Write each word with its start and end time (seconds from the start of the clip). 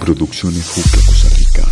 Producciones 0.00 0.68
Juca, 0.68 0.98
Costa 1.06 1.28
Rica. 1.36 1.62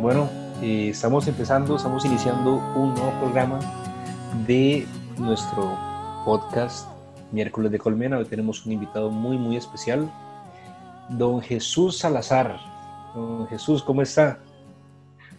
Bueno, 0.00 0.28
eh, 0.62 0.88
estamos 0.90 1.28
empezando, 1.28 1.76
estamos 1.76 2.04
iniciando 2.04 2.56
un 2.74 2.94
nuevo 2.94 3.12
programa 3.20 3.60
de 4.46 4.86
nuestro 5.18 5.78
podcast 6.24 6.88
Miércoles 7.30 7.70
de 7.70 7.78
Colmena. 7.78 8.18
Hoy 8.18 8.24
tenemos 8.24 8.66
un 8.66 8.72
invitado 8.72 9.10
muy, 9.10 9.38
muy 9.38 9.56
especial, 9.56 10.10
don 11.08 11.40
Jesús 11.40 11.98
Salazar. 11.98 12.58
Don 13.14 13.46
Jesús, 13.48 13.82
¿cómo 13.82 14.02
está? 14.02 14.38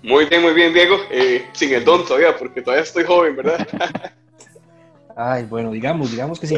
Muy 0.04 0.26
bien, 0.26 0.42
muy 0.42 0.54
bien, 0.54 0.74
Diego. 0.74 0.98
Eh, 1.10 1.48
sin 1.54 1.74
el 1.74 1.86
don 1.86 2.06
todavía, 2.06 2.38
porque 2.38 2.62
todavía 2.62 2.84
estoy 2.84 3.06
joven, 3.06 3.38
¿verdad? 3.38 3.66
Ay, 5.16 5.46
bueno, 5.46 5.72
digamos, 5.72 6.12
digamos 6.12 6.40
que 6.40 6.48
sí. 6.48 6.58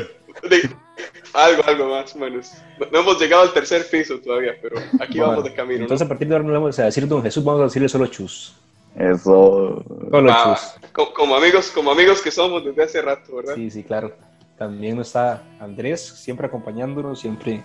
algo, 1.34 1.64
algo 1.66 1.90
más 1.90 2.16
o 2.16 2.20
menos. 2.20 2.52
No, 2.92 3.00
hemos 3.00 3.20
llegado 3.20 3.44
al 3.44 3.54
tercer 3.54 3.88
piso 3.90 4.20
todavía, 4.20 4.54
pero 4.62 4.78
aquí 5.00 5.20
vamos 5.20 5.44
de 5.44 5.54
camino. 5.54 5.82
Entonces, 5.82 6.06
a 6.06 6.10
partir 6.10 6.28
de 6.28 6.34
ahora 6.34 6.44
no 6.44 6.52
le 6.52 6.58
vamos 6.58 6.80
a 6.80 6.86
decir 6.86 7.08
don 7.08 7.22
Jesús, 7.22 7.44
vamos 7.44 7.62
a 7.62 7.66
decirle 7.66 7.88
solo 7.88 8.08
chus. 8.08 8.56
Eso. 8.98 9.84
Solo 10.10 10.34
chus. 10.44 11.14
Como, 11.14 11.36
amigos, 11.36 11.70
como 11.70 11.92
amigos 11.92 12.22
que 12.22 12.32
somos 12.32 12.66
desde 12.66 12.84
hace 12.84 13.02
rato, 13.02 13.36
¿verdad? 13.36 13.56
Sí, 13.56 13.70
sí, 13.70 13.84
claro. 13.84 14.16
También 14.58 15.00
está 15.00 15.44
Andrés, 15.60 16.02
siempre 16.02 16.48
acompañándonos, 16.48 17.20
siempre 17.20 17.64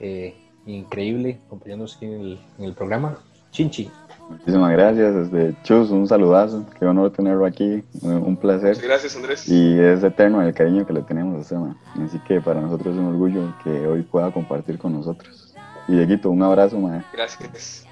eh, 0.00 0.34
increíble, 0.64 1.38
acompañándonos 1.46 1.98
en 2.00 2.12
el, 2.12 2.40
en 2.58 2.64
el 2.64 2.74
programa. 2.74 3.18
Chinchi. 3.52 3.90
Muchísimas 4.28 4.72
gracias, 4.72 5.30
desde 5.30 5.62
Chus, 5.62 5.90
un 5.90 6.08
saludazo, 6.08 6.66
qué 6.78 6.84
honor 6.84 7.12
tenerlo 7.12 7.46
aquí, 7.46 7.84
un 8.02 8.36
placer. 8.36 8.76
gracias 8.82 9.14
Andrés. 9.14 9.48
Y 9.48 9.78
es 9.78 10.02
eterno 10.02 10.42
el 10.42 10.52
cariño 10.52 10.84
que 10.84 10.92
le 10.92 11.02
tenemos 11.02 11.36
a 11.36 11.40
usted, 11.40 11.56
así 12.04 12.18
que 12.26 12.40
para 12.40 12.60
nosotros 12.60 12.94
es 12.94 13.00
un 13.00 13.06
orgullo 13.06 13.54
que 13.62 13.86
hoy 13.86 14.02
pueda 14.02 14.32
compartir 14.32 14.78
con 14.78 14.92
nosotros. 14.94 15.54
Y 15.88 15.92
Dieguito, 15.92 16.30
un 16.30 16.42
abrazo, 16.42 16.78
man. 16.78 17.04
Gracias. 17.12 17.86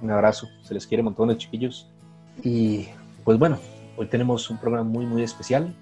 Un 0.00 0.10
abrazo, 0.10 0.48
se 0.62 0.72
les 0.72 0.86
quiere 0.86 1.02
montones, 1.02 1.38
chiquillos. 1.38 1.90
Y 2.42 2.88
pues 3.24 3.38
bueno, 3.38 3.58
hoy 3.96 4.06
tenemos 4.06 4.48
un 4.50 4.58
programa 4.58 4.88
muy, 4.88 5.04
muy 5.04 5.22
especial. 5.22 5.74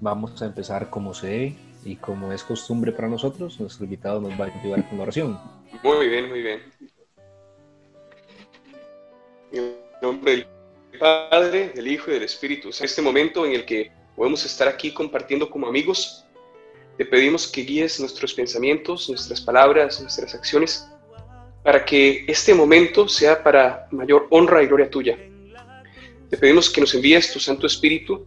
Vamos 0.00 0.42
a 0.42 0.46
empezar 0.46 0.90
como 0.90 1.14
se 1.14 1.26
debe 1.26 1.56
y 1.84 1.96
como 1.96 2.32
es 2.32 2.42
costumbre 2.42 2.90
para 2.90 3.08
nosotros, 3.08 3.60
nuestro 3.60 3.84
invitado 3.84 4.20
nos 4.20 4.32
va 4.32 4.46
a 4.46 4.60
ayudar 4.60 4.88
con 4.88 4.98
la 4.98 5.04
oración. 5.04 5.38
Muy 5.84 6.08
bien, 6.08 6.28
muy 6.28 6.42
bien. 6.42 6.60
En 9.52 9.76
nombre 10.02 10.32
del 10.32 10.46
Padre, 10.98 11.70
del 11.74 11.86
Hijo 11.88 12.10
y 12.10 12.14
del 12.14 12.22
Espíritu. 12.24 12.68
En 12.68 12.84
este 12.84 13.02
momento 13.02 13.46
en 13.46 13.52
el 13.52 13.64
que 13.64 13.90
podemos 14.14 14.44
estar 14.44 14.66
aquí 14.68 14.92
compartiendo 14.92 15.48
como 15.48 15.66
amigos, 15.66 16.24
te 16.96 17.04
pedimos 17.04 17.46
que 17.46 17.62
guíes 17.62 18.00
nuestros 18.00 18.32
pensamientos, 18.32 19.08
nuestras 19.08 19.40
palabras, 19.40 20.00
nuestras 20.00 20.34
acciones, 20.34 20.88
para 21.62 21.84
que 21.84 22.24
este 22.26 22.54
momento 22.54 23.08
sea 23.08 23.42
para 23.42 23.86
mayor 23.90 24.26
honra 24.30 24.62
y 24.62 24.66
gloria 24.66 24.88
tuya. 24.88 25.18
Te 26.30 26.36
pedimos 26.36 26.70
que 26.70 26.80
nos 26.80 26.94
envíes 26.94 27.32
tu 27.32 27.38
Santo 27.38 27.66
Espíritu 27.66 28.26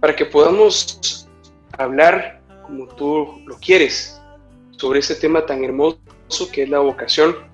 para 0.00 0.14
que 0.14 0.26
podamos 0.26 1.26
hablar 1.72 2.42
como 2.62 2.86
tú 2.94 3.42
lo 3.46 3.56
quieres 3.58 4.20
sobre 4.72 5.00
este 5.00 5.14
tema 5.14 5.46
tan 5.46 5.64
hermoso 5.64 5.98
que 6.52 6.64
es 6.64 6.68
la 6.68 6.80
vocación 6.80 7.47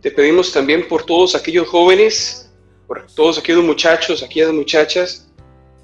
te 0.00 0.10
pedimos 0.10 0.52
también 0.52 0.86
por 0.88 1.04
todos 1.04 1.34
aquellos 1.34 1.68
jóvenes, 1.68 2.52
por 2.86 3.06
todos 3.06 3.38
aquellos 3.38 3.64
muchachos, 3.64 4.22
aquellas 4.22 4.52
muchachas 4.52 5.28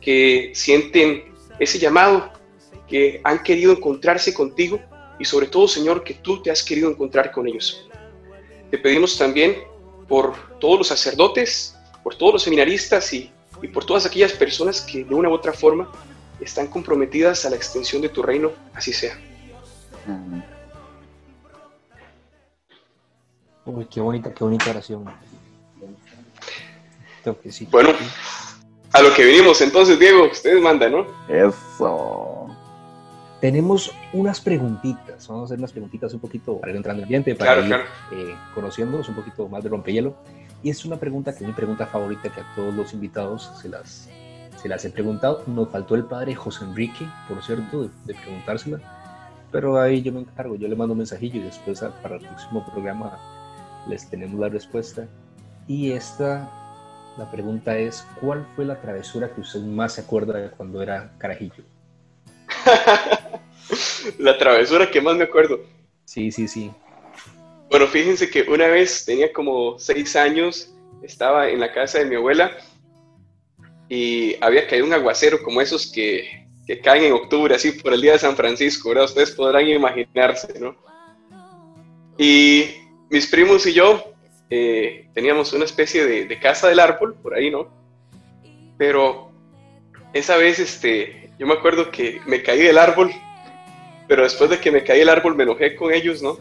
que 0.00 0.52
sienten 0.54 1.32
ese 1.58 1.78
llamado, 1.78 2.32
que 2.88 3.20
han 3.24 3.42
querido 3.42 3.72
encontrarse 3.72 4.34
contigo 4.34 4.80
y 5.18 5.24
sobre 5.24 5.46
todo, 5.46 5.68
Señor, 5.68 6.04
que 6.04 6.14
tú 6.14 6.42
te 6.42 6.50
has 6.50 6.62
querido 6.62 6.90
encontrar 6.90 7.32
con 7.32 7.46
ellos. 7.46 7.88
Te 8.70 8.78
pedimos 8.78 9.16
también 9.16 9.56
por 10.08 10.58
todos 10.58 10.78
los 10.78 10.88
sacerdotes, 10.88 11.76
por 12.02 12.14
todos 12.14 12.34
los 12.34 12.42
seminaristas 12.42 13.12
y, 13.12 13.30
y 13.62 13.68
por 13.68 13.84
todas 13.84 14.06
aquellas 14.06 14.32
personas 14.32 14.80
que 14.80 15.04
de 15.04 15.14
una 15.14 15.28
u 15.28 15.32
otra 15.32 15.52
forma 15.52 15.90
están 16.40 16.66
comprometidas 16.66 17.44
a 17.44 17.50
la 17.50 17.56
extensión 17.56 18.02
de 18.02 18.08
tu 18.08 18.22
reino, 18.22 18.52
así 18.74 18.92
sea. 18.92 19.18
Amén. 20.06 20.51
Uy, 23.64 23.86
qué 23.86 24.00
bonita, 24.00 24.32
qué 24.34 24.42
bonita 24.42 24.70
oración. 24.70 25.04
Bueno, 27.70 27.90
a 28.92 29.02
lo 29.02 29.14
que 29.14 29.24
venimos 29.24 29.60
entonces, 29.60 29.98
Diego, 29.98 30.28
ustedes 30.30 30.60
mandan, 30.60 30.92
¿no? 30.92 31.06
Eso. 31.28 32.48
Tenemos 33.40 33.92
unas 34.12 34.40
preguntitas, 34.40 35.26
vamos 35.28 35.42
a 35.42 35.44
hacer 35.46 35.58
unas 35.58 35.72
preguntitas 35.72 36.12
un 36.14 36.20
poquito 36.20 36.58
para 36.58 36.70
ir 36.70 36.76
entrando 36.76 37.00
en 37.00 37.04
ambiente, 37.04 37.34
para 37.34 37.64
ir 37.64 37.74
eh, 38.12 38.36
conociéndonos 38.54 39.08
un 39.08 39.14
poquito 39.14 39.48
más 39.48 39.62
de 39.62 39.68
rompehielo. 39.68 40.14
Y 40.62 40.70
es 40.70 40.84
una 40.84 40.96
pregunta 40.96 41.32
que 41.32 41.42
es 41.42 41.48
mi 41.48 41.52
pregunta 41.52 41.86
favorita 41.86 42.28
que 42.32 42.40
a 42.40 42.54
todos 42.54 42.74
los 42.74 42.92
invitados 42.92 43.50
se 43.60 43.68
las, 43.68 44.08
se 44.60 44.68
las 44.68 44.84
he 44.84 44.90
preguntado. 44.90 45.42
Nos 45.46 45.70
faltó 45.70 45.94
el 45.94 46.04
padre 46.04 46.34
José 46.34 46.64
Enrique, 46.64 47.06
por 47.28 47.42
cierto, 47.42 47.82
de, 47.82 47.90
de 48.04 48.14
preguntársela. 48.14 48.80
Pero 49.50 49.80
ahí 49.80 50.02
yo 50.02 50.12
me 50.12 50.20
encargo, 50.20 50.54
yo 50.56 50.68
le 50.68 50.76
mando 50.76 50.92
un 50.92 50.98
mensajillo 50.98 51.40
y 51.40 51.44
después 51.44 51.84
para 52.00 52.16
el 52.16 52.22
próximo 52.22 52.64
programa 52.64 53.18
les 53.88 54.08
tenemos 54.08 54.38
la 54.38 54.48
respuesta. 54.48 55.08
Y 55.68 55.92
esta, 55.92 56.50
la 57.18 57.30
pregunta 57.30 57.76
es, 57.78 58.06
¿cuál 58.20 58.46
fue 58.54 58.64
la 58.64 58.80
travesura 58.80 59.32
que 59.34 59.40
usted 59.40 59.60
más 59.60 59.94
se 59.94 60.02
acuerda 60.02 60.38
de 60.38 60.50
cuando 60.50 60.82
era 60.82 61.12
carajillo? 61.18 61.64
la 64.18 64.38
travesura 64.38 64.90
que 64.90 65.00
más 65.00 65.16
me 65.16 65.24
acuerdo. 65.24 65.60
Sí, 66.04 66.30
sí, 66.30 66.48
sí. 66.48 66.70
Bueno, 67.70 67.86
fíjense 67.86 68.28
que 68.28 68.42
una 68.42 68.66
vez 68.66 69.04
tenía 69.04 69.32
como 69.32 69.78
seis 69.78 70.14
años, 70.16 70.74
estaba 71.02 71.48
en 71.48 71.60
la 71.60 71.72
casa 71.72 71.98
de 71.98 72.04
mi 72.04 72.16
abuela 72.16 72.52
y 73.88 74.36
había 74.42 74.66
caído 74.66 74.86
un 74.86 74.92
aguacero 74.92 75.42
como 75.42 75.60
esos 75.60 75.90
que, 75.90 76.46
que 76.66 76.80
caen 76.80 77.04
en 77.04 77.12
octubre, 77.12 77.54
así 77.54 77.72
por 77.72 77.94
el 77.94 78.02
día 78.02 78.12
de 78.12 78.18
San 78.18 78.36
Francisco, 78.36 78.90
¿verdad? 78.90 79.06
Ustedes 79.06 79.30
podrán 79.32 79.66
imaginarse, 79.66 80.58
¿no? 80.60 80.76
Y 82.18 82.81
mis 83.12 83.26
primos 83.26 83.66
y 83.66 83.74
yo 83.74 84.02
eh, 84.48 85.10
teníamos 85.12 85.52
una 85.52 85.66
especie 85.66 86.06
de, 86.06 86.38
casa 86.40 86.68
del 86.68 86.80
árbol 86.80 87.14
por 87.22 87.34
ahí, 87.34 87.50
¿no? 87.50 87.68
Pero 88.78 89.30
esa 90.14 90.38
vez, 90.38 90.58
este, 90.58 91.30
yo 91.38 91.46
me 91.46 91.52
acuerdo 91.52 91.90
que 91.90 92.22
me 92.26 92.42
caí 92.42 92.62
del 92.62 92.78
árbol, 92.78 93.12
pero 94.08 94.22
después 94.22 94.48
de 94.48 94.58
que 94.58 94.70
me 94.70 94.82
caí 94.82 95.00
del 95.00 95.10
árbol 95.10 95.36
me 95.36 95.42
enojé 95.42 95.76
con 95.76 95.92
ellos, 95.92 96.22
¿no? 96.22 96.38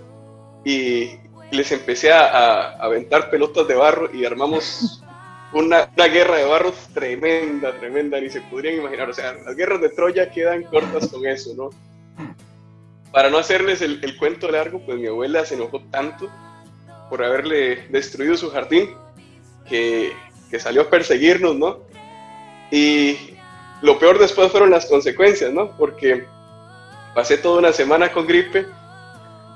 Y 0.64 1.12
les 1.52 1.74
empecé 1.74 2.14
a, 2.14 2.78
aventar 2.78 3.30
pelotas 3.30 3.68
de 3.68 3.76
barro 3.76 4.10
y 4.14 4.24
armamos 4.24 5.04
una, 5.52 5.88
guerra 6.08 6.38
de 6.38 6.46
barro 6.46 6.74
tremenda, 6.94 7.78
tremenda, 7.78 8.18
ni 8.22 8.30
se 8.30 8.40
podrían 8.44 8.76
imaginar. 8.76 9.10
O 9.10 9.14
sea, 9.14 9.34
las 9.34 9.58
guerras 9.58 9.82
de 9.82 9.90
Troya 9.90 10.32
quedan 10.32 10.64
cortas 10.64 11.10
con 11.10 11.28
eso, 11.28 11.54
¿no? 11.54 11.70
Para 13.12 13.30
no 13.30 13.40
hacerles 13.40 13.82
el, 13.82 14.00
el 14.02 14.16
cuento 14.16 14.50
largo, 14.50 14.80
pues 14.86 14.98
mi 14.98 15.08
abuela 15.08 15.44
se 15.44 15.56
enojó 15.56 15.82
tanto 15.92 16.32
por 17.12 17.26
haberle 17.26 17.88
destruido 17.90 18.38
su 18.38 18.50
jardín, 18.50 18.96
que, 19.68 20.14
salió 20.58 20.84
a 20.84 20.90
perseguirnos, 20.90 21.58
¿no? 21.58 21.80
Y 22.72 23.36
lo 23.82 24.00
peor 24.00 24.18
después 24.18 24.50
fueron 24.50 24.70
las 24.70 24.86
consecuencias, 24.86 25.52
¿no? 25.52 25.76
Porque 25.78 26.24
pasé 27.14 27.38
toda 27.38 27.60
una 27.60 27.74
semana 27.74 28.14
con 28.14 28.28
gripe, 28.28 28.66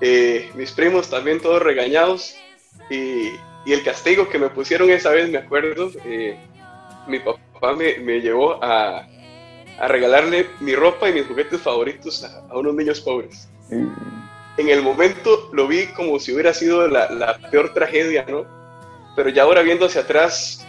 eh, 0.02 0.50
mis 0.56 0.74
primos 0.74 1.10
también 1.10 1.40
todos 1.40 1.62
regañados, 1.62 2.36
y, 2.90 3.32
el 3.66 3.84
castigo 3.84 4.30
que 4.30 4.38
me 4.38 4.50
pusieron 4.50 4.90
esa 4.90 5.12
vez, 5.12 5.30
me 5.30 5.38
acuerdo, 5.38 5.90
eh, 6.04 6.38
mi 7.08 7.20
papá 7.20 7.74
me, 7.74 8.20
llevó 8.20 8.62
a, 8.62 9.08
regalarle 9.88 10.48
mi 10.60 10.76
ropa 10.76 11.10
y 11.10 11.14
mis 11.14 11.26
juguetes 11.26 11.62
favoritos 11.62 12.22
a, 12.26 12.40
a 12.50 12.58
unos 12.58 12.76
niños 12.76 13.00
pobres. 13.00 13.48
Mm 13.70 14.25
en 14.58 14.70
el 14.70 14.82
momento 14.82 15.50
lo 15.52 15.68
vi 15.68 15.88
como 15.88 16.20
si 16.20 16.34
hubiera 16.34 16.54
sido 16.54 16.88
la, 16.88 17.38
peor 17.52 17.74
tragedia, 17.74 18.26
¿no? 18.30 18.46
Pero 19.16 19.30
ya 19.30 19.44
ahora 19.44 19.62
viendo 19.62 19.86
hacia 19.86 20.02
atrás, 20.02 20.66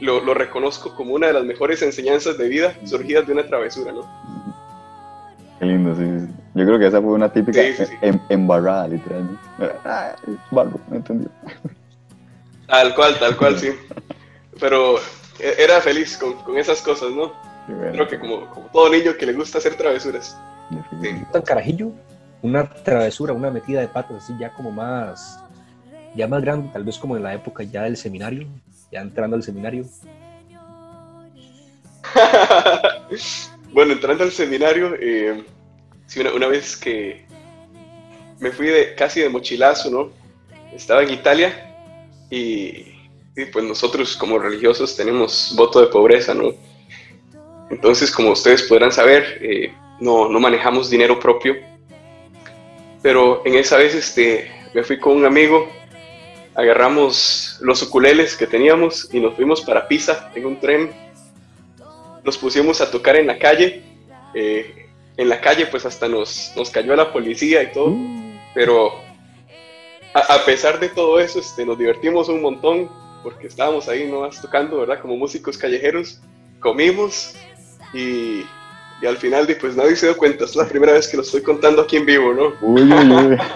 lo, 0.00 0.34
reconozco 0.34 0.94
como 0.94 1.14
una 1.14 1.28
de 1.28 1.32
las 1.34 1.44
mejores 1.44 1.82
enseñanzas 1.82 2.38
de 2.38 2.48
vida 2.48 2.74
surgidas 2.84 3.26
de 3.26 3.32
una 3.32 3.46
travesura, 3.46 3.92
¿no? 3.92 4.02
Qué 5.58 5.66
lindo, 5.66 5.94
sí. 5.94 6.32
Yo 6.54 6.64
creo 6.66 6.78
que 6.78 6.86
esa 6.86 7.00
fue 7.00 7.12
una 7.12 7.30
típica 7.30 7.60
em, 8.00 8.18
embarrada, 8.28 8.88
literalmente. 8.88 9.40
Ah, 9.84 10.16
barro, 10.50 10.80
me 10.88 10.96
entendió. 10.96 11.30
Tal 12.66 12.94
cual, 12.94 13.18
tal 13.18 13.36
cual, 13.36 13.58
sí. 13.58 13.70
Pero 14.60 14.96
e, 15.38 15.54
era 15.58 15.80
feliz 15.80 16.16
con, 16.16 16.56
esas 16.56 16.80
cosas, 16.80 17.10
¿no? 17.10 17.32
Creo 17.92 18.08
que 18.08 18.18
como, 18.18 18.68
todo 18.72 18.88
niño 18.90 19.16
que 19.16 19.26
le 19.26 19.32
gusta 19.34 19.58
hacer 19.58 19.74
travesuras. 19.76 20.36
¿Tan 21.32 21.42
carajillo? 21.42 21.92
Una 22.42 22.68
travesura, 22.68 23.32
una 23.32 23.50
metida 23.50 23.80
de 23.80 23.88
patas 23.88 24.24
así 24.24 24.34
ya 24.38 24.52
como 24.52 24.70
más 24.70 25.40
ya 26.14 26.26
más 26.26 26.42
grande, 26.42 26.70
tal 26.72 26.84
vez 26.84 26.98
como 26.98 27.16
en 27.16 27.22
la 27.22 27.34
época 27.34 27.62
ya 27.62 27.82
del 27.82 27.96
seminario, 27.96 28.46
ya 28.90 29.00
entrando 29.00 29.36
al 29.36 29.42
seminario? 29.42 29.84
bueno, 33.72 33.92
entrando 33.92 34.24
al 34.24 34.32
seminario, 34.32 34.96
eh, 34.98 35.44
sí, 36.06 36.20
una, 36.20 36.48
vez 36.48 36.76
que 36.76 37.24
me 38.40 38.50
fui 38.50 38.66
de, 38.66 38.94
casi 38.94 39.20
de 39.20 39.28
mochilazo, 39.28 39.90
¿no? 39.90 40.10
Estaba 40.74 41.02
en 41.02 41.10
Italia 41.10 41.66
y, 42.30 42.86
pues 43.52 43.64
nosotros 43.64 44.16
como 44.16 44.38
religiosos 44.38 44.96
tenemos 44.96 45.54
voto 45.56 45.80
de 45.80 45.86
pobreza, 45.86 46.34
¿no? 46.34 46.52
Entonces, 47.70 48.10
como 48.10 48.32
ustedes 48.32 48.64
podrán 48.64 48.90
saber, 48.90 49.38
eh, 49.40 49.72
no, 50.00 50.28
no 50.28 50.40
manejamos 50.40 50.90
dinero 50.90 51.20
propio. 51.20 51.54
Pero 53.02 53.42
en 53.44 53.54
esa 53.54 53.76
vez 53.78 53.94
este, 53.94 54.50
me 54.74 54.82
fui 54.82 54.98
con 54.98 55.16
un 55.16 55.24
amigo 55.24 55.68
agarramos 56.54 57.58
los 57.60 57.82
ukuleles 57.82 58.36
que 58.36 58.46
teníamos 58.46 59.08
y 59.12 59.20
nos 59.20 59.34
fuimos 59.34 59.60
para 59.62 59.88
Pisa 59.88 60.30
en 60.34 60.46
un 60.46 60.60
tren. 60.60 60.92
Nos 62.24 62.36
pusimos 62.36 62.80
a 62.80 62.90
tocar 62.90 63.16
en 63.16 63.26
la 63.26 63.38
calle. 63.38 63.82
Eh, 64.34 64.86
en 65.16 65.28
la 65.28 65.40
calle 65.40 65.66
pues 65.66 65.84
hasta 65.86 66.08
nos, 66.08 66.52
nos 66.56 66.70
cayó 66.70 66.94
la 66.96 67.12
policía 67.12 67.62
y 67.62 67.72
todo. 67.72 67.96
Pero 68.54 68.92
a, 70.12 70.44
pesar 70.44 70.80
de 70.80 70.88
todo 70.88 71.20
eso, 71.20 71.38
este, 71.38 71.64
nos 71.64 71.78
divertimos 71.78 72.28
un 72.28 72.42
montón 72.42 72.90
porque 73.22 73.46
estábamos 73.46 73.88
ahí 73.88 74.10
nomás 74.10 74.40
tocando, 74.40 74.78
¿verdad? 74.78 75.00
Como 75.00 75.16
músicos 75.16 75.56
callejeros. 75.56 76.20
Comimos 76.58 77.34
y, 77.94 78.44
y 79.02 79.06
al 79.06 79.16
final 79.16 79.46
pues 79.60 79.76
nadie 79.76 79.96
se 79.96 80.06
dio 80.06 80.16
cuenta. 80.16 80.44
Es 80.44 80.56
la 80.56 80.66
primera 80.66 80.92
vez 80.92 81.08
que 81.08 81.16
lo 81.16 81.22
estoy 81.22 81.42
contando 81.42 81.82
aquí 81.82 81.96
en 81.96 82.06
vivo, 82.06 82.34
¿no? 82.34 82.52
Uy, 82.60 82.82
uy, 82.82 83.10
uy. 83.10 83.38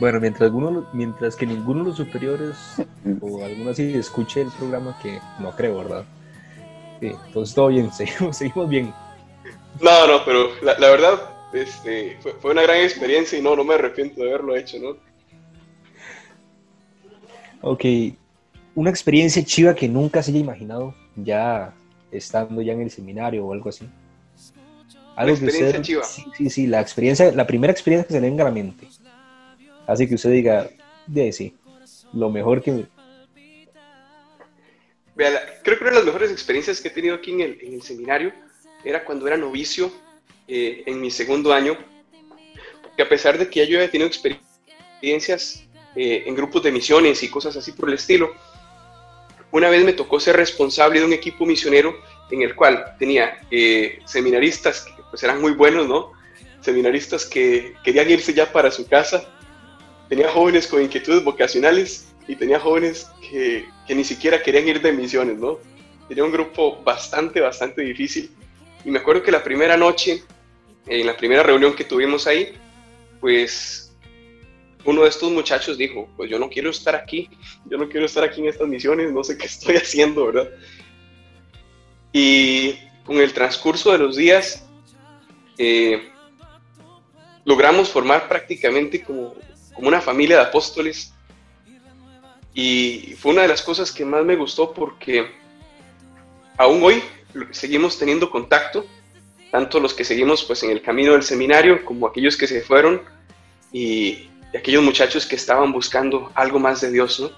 Bueno, 0.00 0.18
mientras, 0.18 0.50
mientras 0.94 1.36
que 1.36 1.44
ninguno 1.44 1.80
de 1.80 1.88
los 1.90 1.98
superiores 1.98 2.56
o 3.20 3.44
alguno 3.44 3.70
así 3.70 3.92
escuche 3.92 4.40
el 4.40 4.48
programa, 4.48 4.98
que 5.02 5.20
no 5.38 5.54
creo, 5.54 5.76
¿verdad? 5.76 6.04
Sí, 7.00 7.12
entonces 7.26 7.54
todo 7.54 7.68
bien, 7.68 7.92
seguimos, 7.92 8.38
seguimos 8.38 8.68
bien. 8.70 8.94
No, 9.78 10.06
no, 10.06 10.24
pero 10.24 10.48
la, 10.62 10.74
verdad 10.78 11.20
este, 11.52 12.16
fue, 12.22 12.50
una 12.50 12.62
gran 12.62 12.78
experiencia 12.78 13.38
y 13.38 13.42
no, 13.42 13.54
no 13.54 13.62
me 13.62 13.74
arrepiento 13.74 14.22
de 14.22 14.30
haberlo 14.30 14.56
hecho, 14.56 14.78
¿no? 14.78 14.96
Ok, 17.60 17.84
una 18.74 18.88
experiencia 18.88 19.44
chiva 19.44 19.74
que 19.74 19.86
nunca 19.86 20.22
se 20.22 20.30
haya 20.30 20.40
imaginado 20.40 20.94
ya 21.14 21.74
estando 22.10 22.62
ya 22.62 22.72
en 22.72 22.80
el 22.80 22.90
seminario 22.90 23.44
o 23.44 23.52
algo 23.52 23.68
así. 23.68 23.86
Algo 25.20 25.36
experiencia 25.36 25.82
chiva. 25.82 26.02
Sí, 26.02 26.24
sí, 26.34 26.48
sí, 26.48 26.66
la 26.66 26.80
experiencia, 26.80 27.30
la 27.32 27.46
primera 27.46 27.70
experiencia 27.70 28.06
que 28.06 28.14
se 28.14 28.20
le 28.22 28.30
venga 28.30 28.42
a 28.42 28.48
la 28.48 28.54
mente. 28.54 28.88
Así 29.86 30.08
que 30.08 30.14
usted 30.14 30.30
diga, 30.30 30.70
de 31.06 31.30
sí, 31.30 31.54
lo 32.14 32.30
mejor 32.30 32.62
que... 32.62 32.86
creo 35.14 35.78
que 35.78 35.84
una 35.84 35.90
de 35.90 35.96
las 35.96 36.04
mejores 36.06 36.30
experiencias 36.30 36.80
que 36.80 36.88
he 36.88 36.90
tenido 36.90 37.16
aquí 37.16 37.32
en 37.32 37.42
el, 37.42 37.82
seminario 37.82 38.32
era 38.82 39.04
cuando 39.04 39.26
era 39.26 39.36
novicio 39.36 39.92
eh, 40.48 40.84
en 40.86 40.98
mi 40.98 41.10
segundo 41.10 41.52
año, 41.52 41.76
porque 42.82 43.02
a 43.02 43.08
pesar 43.08 43.36
de 43.36 43.50
que 43.50 43.60
ya 43.60 43.66
yo 43.66 43.76
había 43.76 43.90
tenido 43.90 44.08
experiencias 44.08 45.64
eh, 45.96 46.22
en 46.24 46.34
grupos 46.34 46.62
de 46.62 46.72
misiones 46.72 47.22
y 47.22 47.28
cosas 47.28 47.54
así 47.58 47.72
por 47.72 47.90
el 47.90 47.96
estilo, 47.96 48.32
una 49.50 49.68
vez 49.68 49.84
me 49.84 49.92
tocó 49.92 50.18
ser 50.18 50.36
responsable 50.36 51.00
de 51.00 51.04
un 51.04 51.12
equipo 51.12 51.44
misionero 51.44 51.94
en 52.30 52.42
el 52.42 52.54
cual 52.54 52.96
tenía 52.98 53.40
eh, 53.50 53.98
seminaristas 54.06 54.84
que 54.84 54.99
pues 55.10 55.22
eran 55.22 55.40
muy 55.40 55.52
buenos, 55.52 55.88
¿no? 55.88 56.12
Seminaristas 56.60 57.26
que 57.26 57.74
querían 57.84 58.10
irse 58.10 58.32
ya 58.32 58.50
para 58.52 58.70
su 58.70 58.86
casa 58.86 59.28
tenía 60.10 60.28
jóvenes 60.28 60.66
con 60.66 60.82
inquietudes 60.82 61.22
vocacionales 61.22 62.12
y 62.26 62.34
tenía 62.34 62.58
jóvenes 62.58 63.08
que, 63.30 63.64
que, 63.86 63.94
ni 63.94 64.04
siquiera 64.04 64.42
querían 64.42 64.66
ir 64.66 64.82
de 64.82 64.92
misiones, 64.92 65.38
¿no? 65.38 65.58
Tenía 66.08 66.24
un 66.24 66.32
grupo 66.32 66.82
bastante, 66.82 67.40
bastante 67.40 67.82
difícil. 67.82 68.28
Y 68.84 68.90
me 68.90 68.98
acuerdo 68.98 69.22
que 69.22 69.30
la 69.30 69.44
primera 69.44 69.76
noche, 69.76 70.24
en 70.86 71.06
la 71.06 71.16
primera 71.16 71.44
reunión 71.44 71.76
que 71.76 71.84
tuvimos 71.84 72.26
ahí, 72.26 72.54
pues 73.20 73.94
uno 74.84 75.02
de 75.02 75.08
estos 75.10 75.30
muchachos 75.30 75.78
dijo, 75.78 76.08
pues 76.16 76.28
yo 76.28 76.40
no 76.40 76.50
quiero 76.50 76.70
estar 76.70 76.96
aquí, 76.96 77.30
yo 77.66 77.78
no 77.78 77.88
quiero 77.88 78.06
estar 78.06 78.24
aquí 78.24 78.40
en 78.40 78.48
estas 78.48 78.66
misiones, 78.66 79.12
no 79.12 79.22
sé 79.22 79.38
qué 79.38 79.46
estoy 79.46 79.76
haciendo, 79.76 80.26
¿verdad? 80.26 80.50
Y 82.12 82.74
con 83.04 83.18
el 83.18 83.32
transcurso 83.32 83.92
de 83.92 83.98
los 83.98 84.16
días, 84.16 84.66
eh, 85.62 86.10
logramos 87.44 87.90
formar 87.90 88.28
prácticamente 88.28 89.02
como 89.02 89.34
como 89.80 89.88
una 89.88 90.00
familia 90.00 90.36
de 90.36 90.42
apóstoles. 90.42 91.14
Y 92.52 93.14
fue 93.18 93.32
una 93.32 93.42
de 93.42 93.48
las 93.48 93.62
cosas 93.62 93.90
que 93.90 94.04
más 94.04 94.24
me 94.24 94.36
gustó 94.36 94.74
porque 94.74 95.30
aún 96.58 96.82
hoy 96.82 97.02
seguimos 97.52 97.98
teniendo 97.98 98.30
contacto, 98.30 98.84
tanto 99.50 99.80
los 99.80 99.94
que 99.94 100.04
seguimos 100.04 100.44
pues 100.44 100.62
en 100.64 100.70
el 100.70 100.82
camino 100.82 101.12
del 101.12 101.22
seminario 101.22 101.84
como 101.84 102.06
aquellos 102.06 102.36
que 102.36 102.46
se 102.46 102.60
fueron 102.60 103.02
y, 103.72 104.26
aquellos 104.52 104.82
muchachos 104.82 105.26
que 105.26 105.36
estaban 105.36 105.70
buscando 105.70 106.32
algo 106.34 106.58
más 106.58 106.80
de 106.80 106.90
Dios, 106.90 107.20
¿no? 107.20 107.30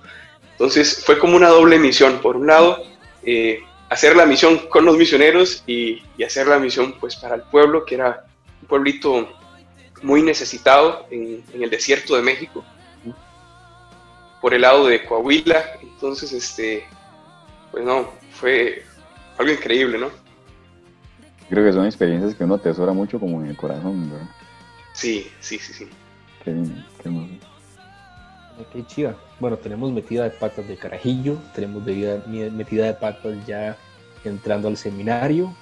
Entonces 0.52 1.04
fue 1.04 1.19
como 1.19 1.36
una 1.36 1.48
doble 1.48 1.78
misión. 1.78 2.20
Por 2.22 2.36
un 2.36 2.46
lado, 2.46 2.82
eh, 3.22 3.60
hacer 3.92 4.16
la 4.16 4.24
misión 4.24 4.58
con 4.68 4.84
los 4.84 4.96
misioneros 4.96 5.62
y, 5.66 6.02
y, 6.16 6.24
hacer 6.24 6.46
la 6.46 6.58
misión 6.58 6.94
pues 6.98 7.16
para 7.16 7.34
el 7.34 7.42
pueblo, 7.42 7.84
que 7.84 7.96
era 7.96 8.24
un 8.62 8.68
pueblito 8.68 9.28
muy 10.02 10.22
necesitado 10.22 11.06
en, 11.10 11.44
el 11.52 11.68
desierto 11.68 12.16
de 12.16 12.22
México, 12.22 12.64
por 14.40 14.54
el 14.54 14.62
lado 14.62 14.86
de 14.86 15.04
Coahuila. 15.04 15.62
Entonces, 15.82 16.32
este, 16.32 16.84
pues 17.70 17.84
no, 17.84 18.10
fue 18.32 18.82
algo 19.38 19.52
increíble, 19.52 19.98
¿no? 19.98 20.10
Creo 21.50 21.66
que 21.66 21.72
son 21.72 21.84
experiencias 21.84 22.34
que 22.34 22.44
uno 22.44 22.54
atesora 22.54 22.92
mucho 22.92 23.20
como 23.20 23.42
en 23.42 23.48
el 23.48 23.56
corazón, 23.56 24.10
¿verdad? 24.10 24.26
Sí, 24.94 25.30
sí, 25.40 25.58
sí, 25.58 25.74
sí. 25.74 25.88
Qué, 26.42 26.54
qué, 27.02 27.10
qué 28.72 28.84
chiva. 28.86 29.14
Bueno, 29.40 29.56
tenemos 29.56 29.90
metida 29.92 30.24
de 30.24 30.30
patas 30.30 30.66
de 30.68 30.76
carajillo, 30.76 31.36
tenemos 31.54 31.82
metida 31.84 32.86
de 32.86 32.94
patas 32.94 33.34
ya 33.46 33.76
entrando 34.24 34.68
al 34.68 34.76
seminario. 34.76 35.54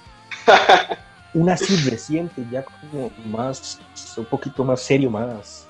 una 1.33 1.53
así 1.53 1.75
reciente, 1.89 2.45
ya 2.51 2.63
como 2.63 3.11
más, 3.25 3.79
un 4.17 4.25
poquito 4.25 4.63
más 4.63 4.81
serio, 4.81 5.09
más, 5.09 5.67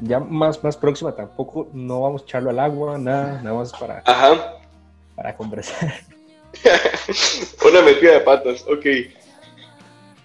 ya 0.00 0.18
más, 0.18 0.62
más 0.62 0.76
próxima, 0.76 1.12
tampoco 1.12 1.68
no 1.72 2.02
vamos 2.02 2.22
a 2.22 2.24
echarlo 2.24 2.50
al 2.50 2.58
agua, 2.58 2.98
nada, 2.98 3.40
nada 3.42 3.56
más 3.56 3.72
para, 3.72 4.02
para 5.14 5.36
conversar. 5.36 5.94
una 7.68 7.82
metida 7.82 8.12
de 8.12 8.20
patas, 8.20 8.64
ok. 8.68 8.86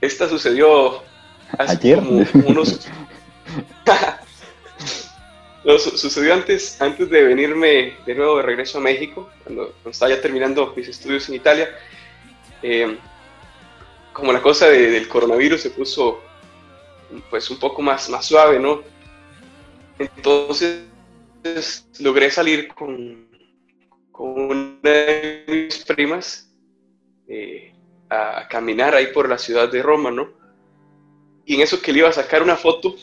Esta 0.02 0.28
sucedió 0.28 1.02
hace 1.58 1.72
ayer. 1.72 2.00
unos... 2.00 2.80
sucedió 5.80 6.34
antes, 6.34 6.82
antes 6.82 7.10
de 7.10 7.24
venirme 7.24 7.94
de 8.06 8.16
nuevo 8.16 8.38
de 8.38 8.44
regreso 8.44 8.78
a 8.78 8.82
México, 8.82 9.30
cuando, 9.44 9.74
estaba 9.86 10.14
ya 10.14 10.22
terminando 10.22 10.74
mis 10.76 10.88
estudios 10.88 11.28
en 11.30 11.36
Italia. 11.36 11.70
Eh, 12.62 12.98
como 14.14 14.32
la 14.32 14.42
cosa 14.42 14.70
del 14.70 15.08
coronavirus 15.08 15.62
se 15.62 15.72
puso 15.72 16.22
pues 17.30 17.50
un 17.50 17.60
poco 17.60 17.82
más, 17.82 18.10
más 18.10 18.26
suave, 18.26 18.60
¿no? 18.60 18.82
Entonces 20.00 20.84
logré 22.00 22.32
salir 22.32 22.68
con, 22.70 23.28
con 24.12 24.32
una 24.32 24.80
de 24.82 25.44
mis 25.48 25.84
primas 25.84 26.52
eh, 27.28 27.74
a 28.10 28.48
caminar 28.48 28.96
ahí 28.96 29.08
por 29.08 29.28
la 29.28 29.38
ciudad 29.38 29.70
de 29.72 29.82
Roma, 29.82 30.12
¿no? 30.12 30.30
Y 31.46 31.56
en 31.56 31.62
eso 31.62 31.82
que 31.82 31.92
le 31.92 32.00
iba 32.00 32.10
a 32.10 32.14
sacar 32.14 32.42
una 32.42 32.56
foto, 32.56 32.96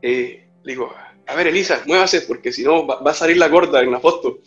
eh, 0.00 0.48
le 0.62 0.72
digo, 0.72 0.94
a 1.30 1.34
ver 1.34 1.46
Elisa, 1.46 1.82
muévase 1.86 2.22
porque 2.22 2.52
si 2.52 2.64
no 2.64 2.86
va, 2.86 2.98
a 3.10 3.14
salir 3.14 3.36
la 3.36 3.48
gorda 3.48 3.80
en 3.80 3.92
la 3.92 4.00
foto. 4.00 4.40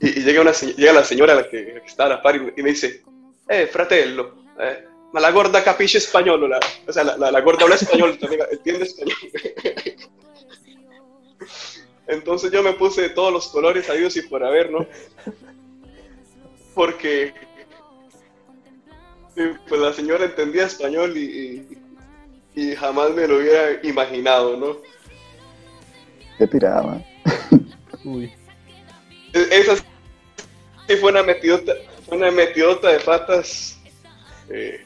Y, 0.00 0.22
llega, 0.22 0.40
una, 0.40 0.52
llega 0.52 0.92
la 0.92 1.04
señora 1.04 1.34
la 1.34 1.48
que, 1.48 1.82
está 1.84 2.06
a 2.06 2.08
la 2.08 2.22
par 2.22 2.36
y 2.36 2.62
me 2.62 2.70
dice, 2.70 3.02
eh, 3.48 3.68
fratello, 3.70 4.34
eh, 4.58 4.84
la 5.12 5.30
gorda 5.30 5.62
capiche 5.62 5.98
español, 5.98 6.48
la, 6.48 6.58
o 6.86 6.92
sea, 6.92 7.04
la, 7.04 7.30
la, 7.30 7.40
gorda 7.40 7.64
habla 7.64 7.74
español, 7.76 8.18
también 8.18 8.42
entiende 8.50 8.84
español. 8.84 9.16
Entonces 12.06 12.50
yo 12.50 12.62
me 12.62 12.72
puse 12.72 13.10
todos 13.10 13.32
los 13.32 13.48
colores 13.48 13.88
a 13.88 13.94
y 13.96 14.22
por 14.22 14.44
haber, 14.44 14.70
¿no? 14.70 14.86
Porque 16.74 17.32
pues 19.34 19.80
la 19.80 19.92
señora 19.92 20.24
entendía 20.24 20.66
español 20.66 21.16
y, 21.16 21.78
y, 22.54 22.74
jamás 22.76 23.12
me 23.12 23.26
lo 23.26 23.38
hubiera 23.38 23.80
imaginado, 23.86 24.56
¿no? 24.56 24.76
Qué 26.42 26.48
tiraba. 26.48 27.00
Uy. 28.04 28.32
Esa 29.32 29.76
sí 29.76 30.96
fue 31.00 31.12
una 31.12 31.22
metidota, 31.22 31.72
fue 32.04 32.16
una 32.16 32.32
metidota 32.32 32.88
de 32.88 32.98
patas 32.98 33.78
eh, 34.50 34.80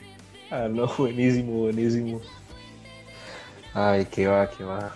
Ah, 0.51 0.69
no, 0.71 0.87
buenísimo, 0.99 1.63
buenísimo. 1.63 2.21
Ay, 3.73 4.05
qué 4.05 4.27
va, 4.27 4.51
qué 4.51 4.65
va. 4.65 4.95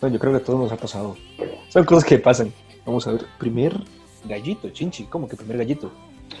yo 0.00 0.18
creo 0.18 0.32
que 0.32 0.38
a 0.38 0.42
todos 0.42 0.60
nos 0.60 0.72
ha 0.72 0.78
pasado. 0.78 1.18
Son 1.68 1.84
cosas 1.84 2.04
que 2.04 2.18
pasan. 2.18 2.50
Vamos 2.86 3.06
a 3.06 3.12
ver, 3.12 3.26
primer 3.38 3.74
gallito, 4.24 4.70
chinchi, 4.70 5.04
¿cómo 5.04 5.28
que 5.28 5.36
primer 5.36 5.58
gallito? 5.58 5.92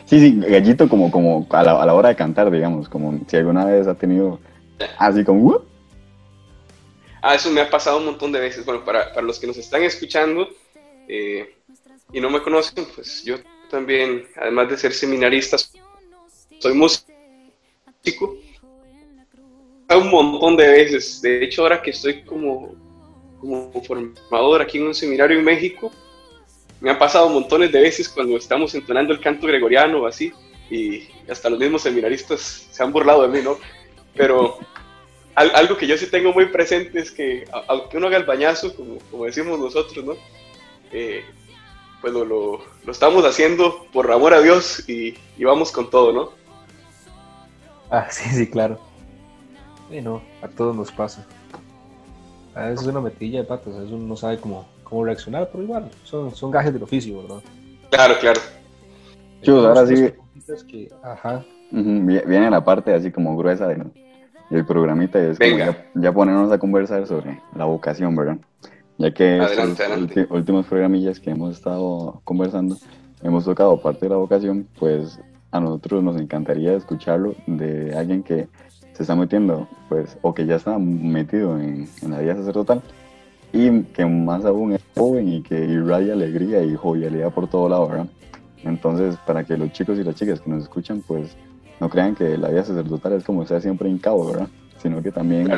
Sí, 0.06 0.20
sí, 0.20 0.40
gallito 0.40 0.88
como, 0.88 1.10
como 1.10 1.46
a, 1.50 1.62
la, 1.62 1.82
a 1.82 1.84
la 1.84 1.92
hora 1.92 2.08
de 2.08 2.16
cantar, 2.16 2.50
digamos, 2.50 2.88
como 2.88 3.20
si 3.26 3.36
alguna 3.36 3.66
vez 3.66 3.86
ha 3.86 3.94
tenido 3.94 4.40
así 4.96 5.22
como... 5.22 5.68
Uh". 7.20 7.26
Ah, 7.26 7.34
eso 7.34 7.50
me 7.50 7.60
ha 7.60 7.70
pasado 7.70 7.98
un 7.98 8.06
montón 8.06 8.32
de 8.32 8.40
veces. 8.40 8.64
Bueno, 8.64 8.84
para, 8.84 9.12
para 9.12 9.26
los 9.26 9.38
que 9.38 9.46
nos 9.46 9.56
están 9.56 9.82
escuchando 9.82 10.48
eh, 11.08 11.54
y 12.12 12.20
no 12.20 12.30
me 12.30 12.42
conocen, 12.42 12.86
pues 12.94 13.24
yo 13.24 13.36
también, 13.70 14.26
además 14.36 14.68
de 14.70 14.76
ser 14.78 14.92
seminarista, 14.92 15.56
soy 16.58 16.74
músico. 16.74 17.06
Un 19.90 20.10
montón 20.10 20.56
de 20.56 20.68
veces. 20.68 21.20
De 21.20 21.44
hecho, 21.44 21.62
ahora 21.62 21.82
que 21.82 21.90
estoy 21.90 22.22
como, 22.22 22.74
como 23.40 23.72
formador 23.82 24.62
aquí 24.62 24.78
en 24.78 24.86
un 24.86 24.94
seminario 24.94 25.38
en 25.38 25.44
México, 25.44 25.92
me 26.80 26.90
ha 26.90 26.98
pasado 26.98 27.28
montones 27.28 27.72
de 27.72 27.80
veces 27.80 28.08
cuando 28.08 28.36
estamos 28.36 28.74
entonando 28.74 29.12
el 29.12 29.20
canto 29.20 29.46
gregoriano 29.46 30.02
o 30.02 30.06
así, 30.06 30.32
y 30.70 31.08
hasta 31.28 31.50
los 31.50 31.58
mismos 31.58 31.82
seminaristas 31.82 32.68
se 32.70 32.82
han 32.82 32.92
burlado 32.92 33.22
de 33.22 33.28
mí, 33.28 33.42
¿no? 33.42 33.58
Pero 34.14 34.58
algo 35.48 35.76
que 35.76 35.86
yo 35.86 35.96
sí 35.96 36.06
tengo 36.06 36.32
muy 36.32 36.46
presente 36.46 37.00
es 37.00 37.10
que 37.10 37.44
aunque 37.68 37.96
uno 37.96 38.08
haga 38.08 38.16
el 38.16 38.24
bañazo, 38.24 38.74
como, 38.74 38.98
como 39.10 39.24
decimos 39.24 39.58
nosotros, 39.58 40.04
¿no? 40.04 40.14
Eh, 40.92 41.22
pues 42.00 42.12
lo, 42.12 42.24
lo, 42.24 42.60
estamos 42.88 43.24
haciendo 43.24 43.86
por 43.92 44.10
amor 44.10 44.34
a 44.34 44.40
Dios 44.40 44.88
y, 44.88 45.14
y, 45.36 45.44
vamos 45.44 45.70
con 45.70 45.90
todo, 45.90 46.12
¿no? 46.12 46.30
Ah, 47.90 48.06
sí, 48.10 48.28
sí, 48.30 48.48
claro. 48.48 48.78
Sí, 49.90 50.00
no, 50.00 50.22
a 50.42 50.48
todos 50.48 50.74
nos 50.74 50.90
pasa. 50.90 51.26
A 52.54 52.66
veces 52.66 52.82
es 52.82 52.86
una 52.86 53.00
metilla 53.00 53.40
de 53.40 53.44
patas, 53.44 53.74
a 53.74 53.78
veces 53.78 53.92
uno 53.92 54.06
no 54.06 54.16
sabe 54.16 54.38
cómo, 54.38 54.66
cómo 54.82 55.04
reaccionar, 55.04 55.48
pero 55.52 55.64
igual, 55.64 55.90
son, 56.04 56.34
son 56.34 56.50
gajes 56.50 56.72
del 56.72 56.82
oficio, 56.82 57.22
¿verdad? 57.22 57.42
Claro, 57.90 58.14
claro. 58.20 58.40
Yo, 59.42 59.66
ahora 59.66 59.86
sí. 59.86 60.12
Que, 60.68 60.90
ajá. 61.02 61.44
viene 61.70 62.50
la 62.50 62.64
parte 62.64 62.92
así 62.92 63.12
como 63.12 63.36
gruesa 63.36 63.68
del, 64.50 64.66
programita 64.66 65.18
es 65.18 65.38
como 65.38 65.58
ya, 65.58 65.86
ya, 65.94 66.12
ponernos 66.12 66.50
a 66.52 66.58
conversar 66.58 67.06
sobre 67.06 67.40
la 67.54 67.64
vocación, 67.64 68.14
¿verdad? 68.14 68.38
Ya 68.98 69.12
que 69.12 69.38
los 69.38 70.30
últimos 70.30 70.66
programillas 70.66 71.20
que 71.20 71.30
hemos 71.30 71.56
estado 71.56 72.20
conversando, 72.24 72.76
hemos 73.22 73.44
tocado 73.44 73.80
parte 73.80 74.06
de 74.06 74.10
la 74.10 74.16
vocación, 74.16 74.68
pues 74.78 75.18
a 75.52 75.60
nosotros 75.60 76.02
nos 76.04 76.20
encantaría 76.20 76.74
escucharlo 76.74 77.34
de 77.46 77.96
alguien 77.96 78.22
que 78.22 78.48
se 78.92 79.02
está 79.02 79.16
metiendo, 79.16 79.66
pues, 79.88 80.18
o 80.22 80.34
que 80.34 80.44
ya 80.44 80.56
está 80.56 80.78
metido 80.78 81.58
en, 81.58 81.88
en 82.02 82.10
la 82.10 82.18
vida 82.18 82.36
sacerdotal 82.36 82.82
y 83.52 83.82
que 83.82 84.04
más 84.04 84.44
aún 84.44 84.72
es 84.72 84.84
joven 84.94 85.28
y 85.28 85.42
que 85.42 85.64
irradia 85.64 86.12
alegría 86.12 86.62
y 86.62 86.74
jovialidad 86.76 87.32
por 87.32 87.48
todo 87.48 87.68
lado, 87.68 87.88
¿verdad? 87.88 88.06
Entonces, 88.62 89.16
para 89.26 89.44
que 89.44 89.56
los 89.56 89.72
chicos 89.72 89.98
y 89.98 90.04
las 90.04 90.14
chicas 90.14 90.40
que 90.40 90.50
nos 90.50 90.62
escuchan, 90.62 91.02
pues 91.06 91.36
no 91.80 91.88
crean 91.88 92.14
que 92.14 92.36
la 92.36 92.50
vida 92.50 92.62
sacerdotal 92.62 93.14
es 93.14 93.24
como 93.24 93.46
sea 93.46 93.60
siempre 93.60 93.88
en 93.88 93.98
cabo, 93.98 94.30
¿verdad? 94.30 94.48
Sino 94.80 95.02
que 95.02 95.10
también, 95.10 95.50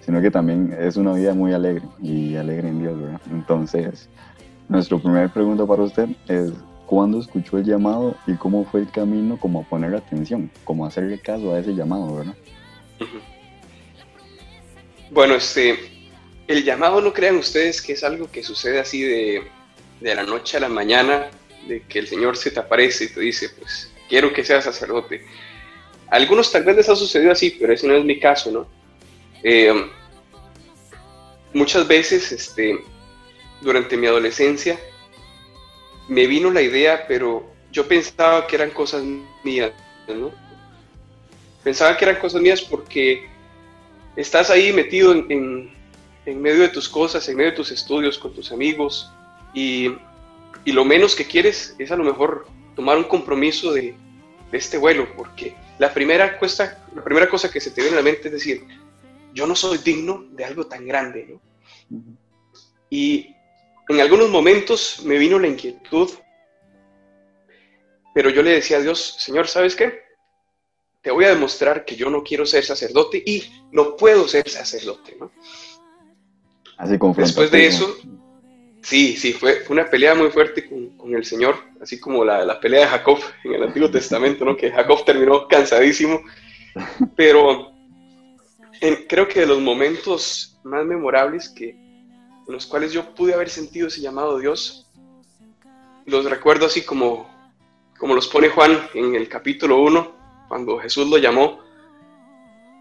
sino 0.00 0.22
que 0.22 0.30
también 0.30 0.74
es 0.78 0.96
una 0.96 1.12
vida 1.12 1.34
muy 1.34 1.52
alegre 1.52 1.82
y 2.00 2.36
alegre 2.36 2.68
en 2.68 2.80
Dios, 2.80 3.00
¿verdad? 3.00 3.20
Entonces, 3.30 4.08
nuestra 4.68 4.98
primera 4.98 5.28
pregunta 5.28 5.66
para 5.66 5.82
usted 5.82 6.08
es, 6.28 6.52
¿cuándo 6.86 7.20
escuchó 7.20 7.58
el 7.58 7.64
llamado 7.64 8.16
y 8.28 8.34
cómo 8.34 8.64
fue 8.64 8.80
el 8.80 8.90
camino 8.90 9.38
como 9.38 9.60
a 9.60 9.64
poner 9.64 9.94
atención, 9.94 10.50
como 10.64 10.84
a 10.84 10.88
hacerle 10.88 11.18
caso 11.18 11.52
a 11.52 11.58
ese 11.58 11.74
llamado, 11.74 12.14
¿verdad? 12.14 12.34
Bueno, 15.10 15.34
este, 15.34 15.78
el 16.46 16.64
llamado 16.64 17.00
no 17.00 17.12
crean 17.12 17.36
ustedes 17.36 17.82
que 17.82 17.94
es 17.94 18.04
algo 18.04 18.30
que 18.30 18.44
sucede 18.44 18.78
así 18.78 19.02
de, 19.02 19.42
de 20.00 20.14
la 20.14 20.22
noche 20.22 20.58
a 20.58 20.60
la 20.60 20.68
mañana, 20.68 21.26
de 21.66 21.82
que 21.82 21.98
el 21.98 22.06
Señor 22.06 22.36
se 22.36 22.52
te 22.52 22.60
aparece 22.60 23.04
y 23.04 23.08
te 23.08 23.20
dice, 23.20 23.48
pues 23.48 23.90
quiero 24.08 24.32
que 24.32 24.44
seas 24.44 24.64
sacerdote. 24.64 25.24
Algunos 26.10 26.50
tal 26.50 26.64
vez 26.64 26.76
les 26.76 26.88
ha 26.88 26.96
sucedido 26.96 27.32
así, 27.32 27.50
pero 27.50 27.72
ese 27.72 27.86
no 27.86 27.94
es 27.94 28.04
mi 28.04 28.18
caso, 28.18 28.50
¿no? 28.50 28.66
Eh, 29.42 29.90
muchas 31.52 31.86
veces, 31.86 32.32
este, 32.32 32.78
durante 33.60 33.96
mi 33.96 34.06
adolescencia, 34.06 34.78
me 36.08 36.26
vino 36.26 36.50
la 36.50 36.62
idea, 36.62 37.06
pero 37.06 37.48
yo 37.72 37.86
pensaba 37.86 38.46
que 38.46 38.56
eran 38.56 38.70
cosas 38.70 39.02
mías, 39.42 39.72
¿no? 40.08 40.32
Pensaba 41.64 41.96
que 41.96 42.04
eran 42.04 42.20
cosas 42.20 42.40
mías 42.40 42.62
porque 42.62 43.28
estás 44.16 44.50
ahí 44.50 44.72
metido 44.72 45.12
en 45.12 45.76
en 46.26 46.42
medio 46.42 46.62
de 46.62 46.68
tus 46.68 46.88
cosas, 46.88 47.28
en 47.28 47.36
medio 47.36 47.50
de 47.50 47.56
tus 47.56 47.70
estudios, 47.70 48.18
con 48.18 48.34
tus 48.34 48.50
amigos, 48.52 49.10
y, 49.54 49.94
y 50.64 50.72
lo 50.72 50.84
menos 50.84 51.14
que 51.14 51.24
quieres 51.24 51.74
es 51.78 51.90
a 51.92 51.96
lo 51.96 52.04
mejor 52.04 52.46
tomar 52.74 52.98
un 52.98 53.04
compromiso 53.04 53.72
de, 53.72 53.94
de 54.50 54.58
este 54.58 54.76
vuelo, 54.76 55.06
porque 55.16 55.54
la 55.78 55.92
primera, 55.92 56.38
cuesta, 56.38 56.86
la 56.94 57.04
primera 57.04 57.28
cosa 57.28 57.50
que 57.50 57.60
se 57.60 57.70
te 57.70 57.82
viene 57.82 57.96
a 57.96 58.00
la 58.00 58.04
mente 58.04 58.28
es 58.28 58.32
decir, 58.32 58.66
yo 59.34 59.46
no 59.46 59.54
soy 59.54 59.78
digno 59.78 60.26
de 60.30 60.44
algo 60.44 60.66
tan 60.66 60.86
grande. 60.86 61.38
Y 62.88 63.34
en 63.88 64.00
algunos 64.00 64.30
momentos 64.30 65.02
me 65.04 65.18
vino 65.18 65.38
la 65.38 65.48
inquietud, 65.48 66.10
pero 68.14 68.30
yo 68.30 68.42
le 68.42 68.52
decía 68.52 68.78
a 68.78 68.80
Dios, 68.80 69.16
Señor, 69.18 69.48
¿sabes 69.48 69.76
qué? 69.76 70.06
Te 71.02 71.10
voy 71.10 71.26
a 71.26 71.34
demostrar 71.34 71.84
que 71.84 71.96
yo 71.96 72.08
no 72.10 72.24
quiero 72.24 72.46
ser 72.46 72.64
sacerdote 72.64 73.22
y 73.24 73.44
no 73.72 73.96
puedo 73.96 74.26
ser 74.26 74.48
sacerdote. 74.48 75.16
¿no? 75.20 75.30
Así 76.78 76.96
Después 77.16 77.50
de 77.50 77.66
eso, 77.66 77.96
sí, 78.86 79.16
sí, 79.16 79.32
fue, 79.32 79.62
fue 79.64 79.74
una 79.74 79.90
pelea 79.90 80.14
muy 80.14 80.30
fuerte 80.30 80.64
con, 80.64 80.90
con 80.96 81.12
el 81.12 81.24
Señor, 81.24 81.56
así 81.80 81.98
como 81.98 82.24
la, 82.24 82.44
la, 82.44 82.60
pelea 82.60 82.82
de 82.82 82.86
Jacob 82.86 83.18
en 83.42 83.54
el 83.54 83.64
Antiguo 83.64 83.90
Testamento, 83.90 84.44
¿no? 84.44 84.56
que 84.56 84.70
Jacob 84.70 85.04
terminó 85.04 85.48
cansadísimo, 85.48 86.20
pero 87.16 87.72
creo 89.08 89.26
que 89.26 89.40
de 89.40 89.46
los 89.46 89.58
momentos 89.58 90.56
más 90.62 90.84
memorables 90.84 91.48
que, 91.48 91.70
en 91.70 92.46
los 92.46 92.64
cuales 92.66 92.92
yo 92.92 93.12
pude 93.12 93.34
haber 93.34 93.50
sentido 93.50 93.88
ese 93.88 94.00
llamado 94.00 94.36
de 94.36 94.42
Dios, 94.42 94.86
los 96.04 96.30
recuerdo 96.30 96.66
así 96.66 96.82
como, 96.82 97.28
como 97.98 98.14
los 98.14 98.28
pone 98.28 98.50
Juan 98.50 98.88
en 98.94 99.16
el 99.16 99.28
capítulo 99.28 99.80
1, 99.82 100.16
cuando 100.46 100.78
Jesús 100.78 101.08
lo 101.08 101.18
llamó, 101.18 101.58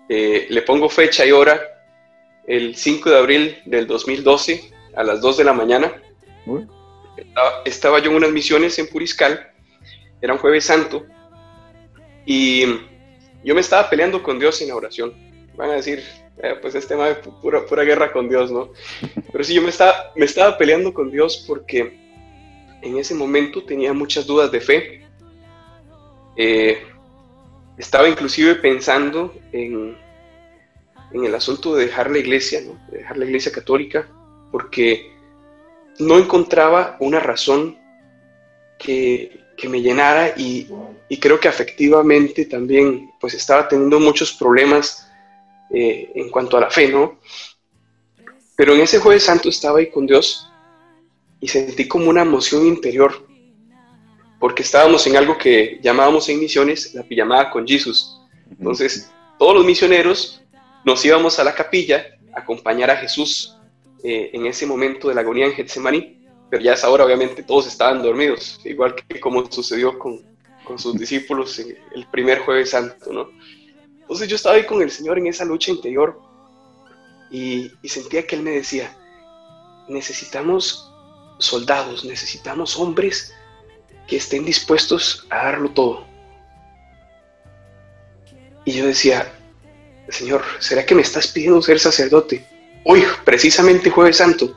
eh, 0.07 0.45
le 0.51 0.62
pongo 0.62 0.88
fecha 0.88 1.25
y 1.25 1.31
hora 1.31 1.59
el 2.45 2.75
5 2.75 3.09
de 3.09 3.17
abril 3.17 3.57
del 3.65 3.88
2012 3.88 4.75
a 4.96 5.04
las 5.04 5.22
2 5.22 5.38
de 5.38 5.44
la 5.44 5.54
mañana. 5.54 5.94
Estaba, 7.66 8.00
yo 8.00 8.12
en 8.12 8.18
unas 8.18 8.32
misiones 8.32 8.78
en 8.80 8.88
Puriscal, 8.88 9.52
era 10.22 10.34
un 10.34 10.40
jueves 10.40 10.66
santo, 10.66 11.06
y 12.25 12.66
yo 13.44 13.54
me 13.54 13.62
estaba 13.62 13.90
peleando 13.90 14.24
con 14.24 14.40
Dios 14.40 14.62
en 14.62 14.70
la 14.70 14.75
oración. 14.75 15.14
Van 15.56 15.70
a 15.70 15.74
decir, 15.74 16.04
eh, 16.42 16.56
pues 16.62 16.75
este 16.75 16.96
tema 16.96 17.08
de 17.08 17.16
pura, 17.16 17.66
pura 17.66 17.84
guerra 17.84 18.12
con 18.12 18.28
Dios, 18.28 18.52
¿no? 18.52 18.72
Pero 19.32 19.44
sí, 19.44 19.54
yo 19.54 19.62
me 19.62 19.70
estaba, 19.70 20.12
me 20.16 20.25
estaba 20.25 20.58
peleando 20.58 20.94
con 20.94 21.12
Dios 21.12 21.46
porque 21.48 21.98
en 22.82 22.98
ese 22.98 23.16
momento 23.16 23.64
tenía 23.64 23.94
muchas 23.94 24.25
dudas 24.25 24.52
de 24.52 24.60
fe. 24.60 25.06
Eh, 26.36 26.84
estaba 27.78 28.10
inclusive 28.10 28.56
pensando 28.56 29.34
en 29.52 29.98
en 31.16 31.25
el 31.25 31.36
asunto 31.36 31.75
de 31.75 31.86
dejar 31.86 32.12
la 32.12 32.18
iglesia, 32.18 32.62
¿no? 32.62 32.78
de 32.92 33.00
dejar 33.00 33.18
la 33.18 33.25
iglesia 33.25 33.52
católica, 33.52 34.08
porque 34.55 35.12
no 36.00 36.17
encontraba 36.17 36.95
una 37.01 37.19
razón 37.19 37.77
que, 38.79 39.38
que 39.57 39.67
me 39.67 39.81
llenara 39.81 40.29
y, 40.38 40.69
y, 41.09 41.17
creo 41.17 41.41
que 41.41 41.50
afectivamente 41.50 42.45
también 42.45 43.12
pues 43.19 43.33
estaba 43.33 43.67
teniendo 43.67 44.00
muchos 44.00 44.31
problemas 44.31 45.12
eh, 45.71 46.09
en 46.15 46.29
cuanto 46.29 46.55
a 46.55 46.62
la 46.62 46.69
fe, 46.69 46.88
¿no? 46.88 47.19
Pero 48.55 48.74
en 48.74 48.79
ese 48.79 49.00
jueves 49.00 49.24
santo 49.24 49.50
estaba 49.50 49.79
ahí 49.79 49.89
con 49.89 50.07
Dios 50.07 50.50
y 51.41 51.50
sentí 51.50 51.85
como 51.85 52.09
una 52.09 52.21
emoción 52.21 52.65
interior, 52.65 53.27
porque 54.39 54.63
estábamos 54.63 55.05
en 55.05 55.17
algo 55.17 55.38
que 55.38 55.81
llamábamos 55.83 56.29
en 56.29 56.39
misiones 56.39 56.93
la 56.93 57.03
pijamada 57.03 57.51
con 57.51 57.67
Jesús. 57.67 58.21
Entonces, 58.50 59.12
todos 59.38 59.53
los 59.53 59.65
misioneros 59.65 60.41
nos 60.85 61.03
íbamos 61.03 61.39
a 61.39 61.43
la 61.43 61.53
capilla 61.53 62.05
a 62.33 62.39
acompañar 62.39 62.89
a 62.89 62.95
Jesús 62.95 63.54
eh, 64.07 64.29
en 64.33 64.45
ese 64.45 64.67
momento 64.67 65.09
de 65.09 65.15
la 65.15 65.21
agonía 65.21 65.47
en 65.47 65.53
Getsemaní, 65.53 66.27
pero 66.47 66.62
ya 66.62 66.71
a 66.71 66.74
esa 66.75 66.91
hora 66.91 67.05
obviamente 67.05 67.41
todos 67.41 67.65
estaban 67.65 68.03
dormidos, 68.03 68.59
igual 68.63 68.93
que 68.93 69.19
como 69.19 69.50
sucedió 69.51 69.97
con, 69.97 70.21
con 70.63 70.77
sus 70.77 70.95
discípulos 70.95 71.57
el 71.57 72.07
primer 72.12 72.38
jueves 72.41 72.69
santo, 72.69 73.12
¿no? 73.12 73.31
Entonces 74.01 74.27
yo 74.27 74.35
estaba 74.35 74.57
ahí 74.57 74.65
con 74.67 74.79
el 74.83 74.91
Señor 74.91 75.17
en 75.17 75.25
esa 75.25 75.43
lucha 75.43 75.71
interior 75.71 76.21
y, 77.31 77.71
y 77.81 77.89
sentía 77.89 78.27
que 78.27 78.35
Él 78.35 78.43
me 78.43 78.51
decía, 78.51 78.95
necesitamos 79.89 80.93
soldados, 81.39 82.05
necesitamos 82.05 82.77
hombres 82.77 83.33
que 84.07 84.17
estén 84.17 84.45
dispuestos 84.45 85.25
a 85.31 85.45
darlo 85.45 85.71
todo. 85.71 86.05
Y 88.65 88.74
yo 88.74 88.85
decía, 88.85 89.33
Señor, 90.09 90.43
¿será 90.59 90.85
que 90.85 90.93
me 90.93 91.01
estás 91.01 91.25
pidiendo 91.25 91.59
ser 91.63 91.79
sacerdote? 91.79 92.45
Hoy, 92.86 93.04
precisamente 93.25 93.89
Jueves 93.89 94.18
Santo. 94.18 94.56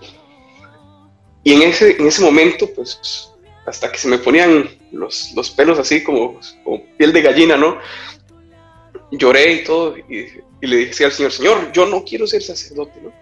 Y 1.43 1.55
en 1.55 1.63
ese, 1.63 1.97
en 1.97 2.07
ese 2.07 2.23
momento, 2.23 2.69
pues, 2.75 3.31
hasta 3.67 3.91
que 3.91 3.99
se 3.99 4.09
me 4.09 4.19
ponían 4.19 4.69
los, 4.93 5.33
los 5.35 5.51
pelos 5.51 5.79
así 5.79 6.03
como, 6.03 6.39
piel 6.97 7.13
de 7.13 7.23
gallina, 7.23 7.57
¿no? 7.57 7.79
Lloré 9.11 9.53
y 9.55 9.65
todo, 9.65 9.97
y, 9.99 10.27
le 10.61 10.77
dije 10.77 11.05
al 11.05 11.13
Señor, 11.13 11.33
Señor, 11.33 11.73
yo 11.73 11.87
no 11.87 12.05
quiero 12.05 12.27
ser 12.27 12.43
sacerdote, 12.43 13.01
¿no? 13.01 13.13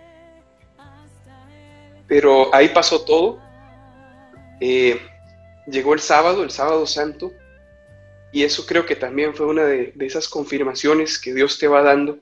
Pero 2.08 2.54
ahí 2.54 2.68
pasó 2.68 3.04
todo. 3.04 3.40
Eh, 4.60 5.00
llegó 5.66 5.94
el 5.94 6.00
sábado, 6.00 6.42
el 6.42 6.50
sábado 6.50 6.86
santo, 6.86 7.32
y 8.32 8.44
eso 8.44 8.66
creo 8.66 8.86
que 8.86 8.96
también 8.96 9.34
fue 9.34 9.46
una 9.46 9.64
de, 9.64 9.92
esas 10.00 10.28
confirmaciones 10.28 11.18
que 11.18 11.34
Dios 11.34 11.58
te 11.58 11.68
va 11.68 11.82
dando, 11.82 12.18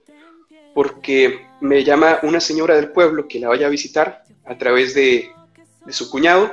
porque 0.75 1.47
me 1.61 1.85
llama 1.85 2.19
una 2.23 2.40
señora 2.40 2.75
del 2.75 2.90
pueblo 2.90 3.28
que 3.28 3.38
la 3.38 3.49
vaya 3.49 3.69
a 3.69 3.71
visitar 3.71 4.25
a 4.45 4.59
través 4.59 4.95
de, 4.95 5.31
su 5.88 6.11
cuñado. 6.11 6.52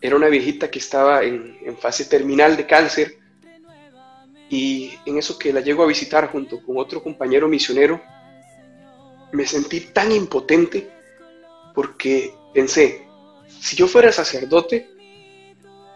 Era 0.00 0.16
una 0.16 0.28
viejita 0.28 0.70
que 0.70 0.78
estaba 0.78 1.22
en, 1.22 1.76
fase 1.78 2.06
terminal 2.06 2.56
de 2.56 2.66
cáncer, 2.66 3.18
y 4.50 4.94
en 5.04 5.18
eso 5.18 5.38
que 5.38 5.52
la 5.52 5.60
llego 5.60 5.82
a 5.82 5.86
visitar 5.86 6.30
junto 6.32 6.62
con 6.62 6.78
otro 6.78 7.02
compañero 7.02 7.48
misionero, 7.48 8.00
me 9.32 9.46
sentí 9.46 9.80
tan 9.80 10.10
impotente 10.10 10.88
porque 11.74 12.32
pensé, 12.54 13.06
si 13.60 13.76
yo 13.76 13.86
fuera 13.86 14.10
sacerdote, 14.10 14.88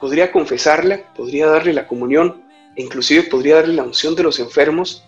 podría 0.00 0.30
confesarla, 0.30 1.14
podría 1.14 1.46
darle 1.46 1.72
la 1.72 1.87
comunión, 1.87 2.44
e 2.76 2.82
inclusive 2.82 3.22
podría 3.22 3.56
darle 3.56 3.75
la 3.75 3.84
unción 3.84 4.14
de 4.14 4.25
los 4.25 4.38
enfermos, 4.38 5.04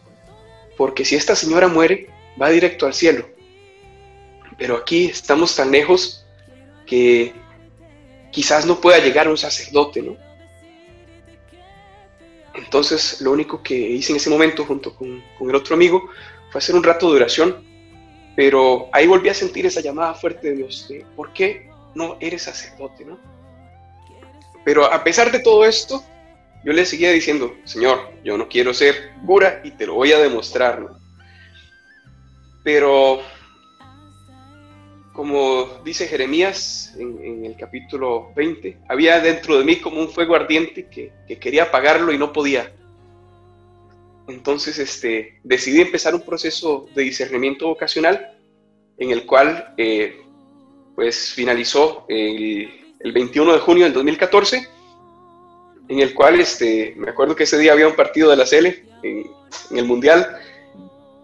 porque 0.76 1.04
si 1.04 1.16
esta 1.16 1.34
señora 1.34 1.68
muere, 1.68 2.08
va 2.40 2.50
directo 2.50 2.86
al 2.86 2.94
cielo. 2.94 3.28
Pero 4.58 4.76
aquí 4.76 5.06
estamos 5.06 5.54
tan 5.56 5.70
lejos 5.70 6.24
que 6.86 7.32
quizás 8.30 8.66
no 8.66 8.80
pueda 8.80 8.98
llegar 8.98 9.28
un 9.28 9.38
sacerdote, 9.38 10.02
¿no? 10.02 10.16
Entonces 12.54 13.20
lo 13.20 13.32
único 13.32 13.62
que 13.62 13.74
hice 13.74 14.12
en 14.12 14.16
ese 14.16 14.30
momento 14.30 14.64
junto 14.64 14.94
con, 14.94 15.22
con 15.38 15.50
el 15.50 15.56
otro 15.56 15.74
amigo 15.74 16.08
fue 16.50 16.58
hacer 16.58 16.74
un 16.76 16.84
rato 16.84 17.10
de 17.10 17.16
oración 17.16 17.74
pero 18.36 18.88
ahí 18.92 19.06
volví 19.06 19.28
a 19.28 19.34
sentir 19.34 19.66
esa 19.66 19.80
llamada 19.80 20.14
fuerte 20.14 20.50
de 20.50 20.56
Dios, 20.56 20.88
¿por 21.14 21.32
qué 21.32 21.70
no 21.94 22.16
eres 22.20 22.42
sacerdote? 22.42 23.04
¿no? 23.04 23.18
Pero 24.64 24.92
a 24.92 25.04
pesar 25.04 25.30
de 25.30 25.38
todo 25.38 25.64
esto, 25.64 26.02
yo 26.64 26.72
le 26.72 26.86
seguía 26.86 27.12
diciendo, 27.12 27.54
Señor, 27.64 28.10
yo 28.24 28.38
no 28.38 28.48
quiero 28.48 28.72
ser 28.72 29.12
cura 29.26 29.60
y 29.64 29.72
te 29.72 29.86
lo 29.86 29.94
voy 29.94 30.12
a 30.12 30.18
demostrar. 30.18 30.86
Pero, 32.62 33.20
como 35.12 35.82
dice 35.84 36.06
Jeremías 36.06 36.94
en, 36.98 37.44
el 37.44 37.56
capítulo 37.56 38.32
20, 38.34 38.78
había 38.88 39.20
dentro 39.20 39.58
de 39.58 39.64
mí 39.64 39.76
como 39.76 40.00
un 40.00 40.08
fuego 40.08 40.34
ardiente 40.34 40.88
que, 40.88 41.12
que 41.28 41.38
quería 41.38 41.64
apagarlo 41.64 42.12
y 42.12 42.18
no 42.18 42.32
podía. 42.32 42.72
Entonces 44.26 44.78
este, 44.78 45.38
decidí 45.42 45.80
empezar 45.80 46.14
un 46.14 46.22
proceso 46.22 46.88
de 46.94 47.02
discernimiento 47.02 47.66
vocacional 47.66 48.34
en 48.96 49.10
el 49.10 49.26
cual 49.26 49.74
eh, 49.76 50.22
pues 50.94 51.32
finalizó 51.32 52.06
el, 52.08 52.70
21 53.12 53.52
de 53.52 53.58
junio 53.58 53.84
del 53.84 53.92
2014, 53.92 54.66
en 55.88 56.00
el 56.00 56.14
cual 56.14 56.40
este, 56.40 56.94
me 56.96 57.10
acuerdo 57.10 57.36
que 57.36 57.44
ese 57.44 57.58
día 57.58 57.72
había 57.72 57.88
un 57.88 57.96
partido 57.96 58.30
de 58.30 58.36
la 58.36 58.46
Cele 58.46 58.84
en, 59.02 59.26
el 59.76 59.84
Mundial 59.84 60.26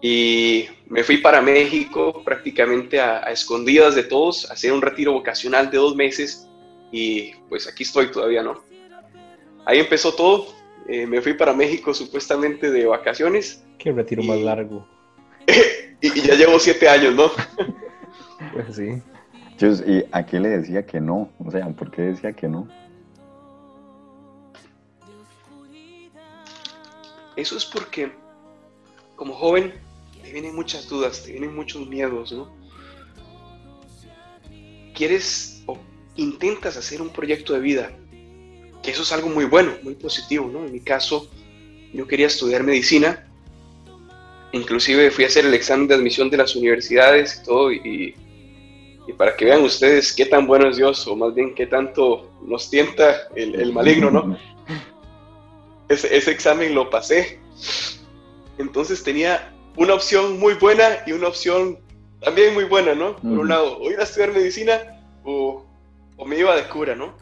y 0.01 0.65
me 0.87 1.03
fui 1.03 1.17
para 1.17 1.41
México 1.41 2.21
prácticamente 2.23 2.99
a, 2.99 3.19
escondidas 3.31 3.95
de 3.95 4.03
todos, 4.03 4.49
a 4.49 4.53
hacer 4.53 4.71
un 4.71 4.81
retiro 4.81 5.13
vocacional 5.13 5.69
de 5.71 5.77
dos 5.77 5.95
meses 5.95 6.47
y 6.91 7.33
pues 7.49 7.67
aquí 7.67 7.83
estoy 7.83 8.11
todavía, 8.11 8.43
¿no? 8.43 8.63
Ahí 9.65 9.79
empezó 9.79 10.13
todo, 10.13 10.47
eh, 10.87 11.05
me 11.05 11.21
fui 11.21 11.33
para 11.33 11.53
México 11.53 11.93
supuestamente 11.93 12.71
de 12.71 12.85
vacaciones. 12.85 13.63
Qué 13.77 13.91
retiro 13.91 14.23
más 14.23 14.39
largo. 14.39 14.87
y, 16.01 16.21
ya 16.21 16.35
llevo 16.35 16.59
siete 16.59 16.87
años, 16.87 17.15
¿no? 17.15 17.31
Pues 18.53 18.75
sí. 18.75 19.01
¿Y 19.85 20.03
a 20.11 20.25
qué 20.25 20.39
le 20.39 20.49
decía 20.49 20.83
que 20.83 20.99
no? 20.99 21.29
O 21.37 21.51
sea, 21.51 21.67
¿por 21.69 21.91
qué 21.91 22.01
decía 22.01 22.33
que 22.33 22.47
no? 22.47 22.67
Eso 27.35 27.57
es 27.57 27.65
porque 27.65 28.11
como 29.15 29.33
joven 29.33 29.73
te 30.21 30.31
vienen 30.31 30.55
muchas 30.55 30.87
dudas, 30.87 31.23
te 31.23 31.31
vienen 31.31 31.55
muchos 31.55 31.87
miedos, 31.87 32.31
¿no? 32.31 32.51
Quieres 34.93 35.63
o 35.65 35.77
intentas 36.15 36.77
hacer 36.77 37.01
un 37.01 37.09
proyecto 37.09 37.53
de 37.53 37.59
vida, 37.59 37.91
que 38.83 38.91
eso 38.91 39.03
es 39.03 39.11
algo 39.11 39.29
muy 39.29 39.45
bueno, 39.45 39.73
muy 39.83 39.95
positivo, 39.95 40.49
¿no? 40.51 40.65
En 40.65 40.71
mi 40.71 40.79
caso, 40.79 41.29
yo 41.93 42.07
quería 42.07 42.27
estudiar 42.27 42.63
medicina, 42.63 43.27
inclusive 44.51 45.11
fui 45.11 45.23
a 45.23 45.27
hacer 45.27 45.45
el 45.45 45.53
examen 45.53 45.87
de 45.87 45.95
admisión 45.95 46.29
de 46.29 46.37
las 46.37 46.55
universidades 46.55 47.39
y 47.41 47.45
todo, 47.45 47.71
y, 47.71 48.15
para 49.17 49.35
que 49.35 49.45
vean 49.45 49.61
ustedes 49.61 50.13
qué 50.13 50.25
tan 50.25 50.47
bueno 50.47 50.69
es 50.69 50.77
Dios, 50.77 51.05
o 51.05 51.15
más 51.15 51.35
bien 51.35 51.53
qué 51.53 51.65
tanto 51.67 52.31
nos 52.45 52.69
tienta 52.69 53.27
el, 53.35 53.73
maligno, 53.73 54.09
¿no? 54.09 54.37
Ese, 55.91 56.15
ese, 56.15 56.31
examen 56.31 56.73
lo 56.73 56.89
pasé. 56.89 57.39
Entonces 58.57 59.03
tenía 59.03 59.53
una 59.75 59.93
opción 59.93 60.39
muy 60.39 60.53
buena 60.55 60.99
y 61.05 61.11
una 61.11 61.27
opción 61.27 61.79
también 62.21 62.53
muy 62.53 62.65
buena, 62.65 62.93
¿no? 62.93 63.15
Por 63.17 63.31
un 63.31 63.47
lado, 63.47 63.79
o 63.79 63.91
ir 63.91 63.99
a 63.99 64.03
estudiar 64.03 64.31
medicina 64.31 65.01
o, 65.23 65.65
o 66.17 66.25
me 66.25 66.37
iba 66.37 66.55
de 66.55 66.67
cura, 66.67 66.95
¿no? 66.95 67.15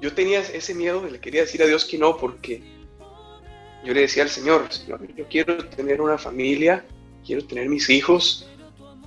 yo 0.00 0.12
tenía 0.14 0.40
ese 0.40 0.74
miedo, 0.74 1.06
le 1.06 1.20
quería 1.20 1.42
decir 1.42 1.62
a 1.62 1.66
Dios 1.66 1.84
que 1.84 1.98
no, 1.98 2.16
porque 2.16 2.62
yo 3.84 3.92
le 3.92 4.02
decía 4.02 4.22
al 4.22 4.30
Señor, 4.30 4.72
Señor, 4.72 5.00
yo 5.14 5.26
quiero 5.28 5.58
tener 5.68 6.00
una 6.00 6.16
familia, 6.16 6.84
quiero 7.24 7.44
tener 7.46 7.68
mis 7.68 7.88
hijos. 7.90 8.48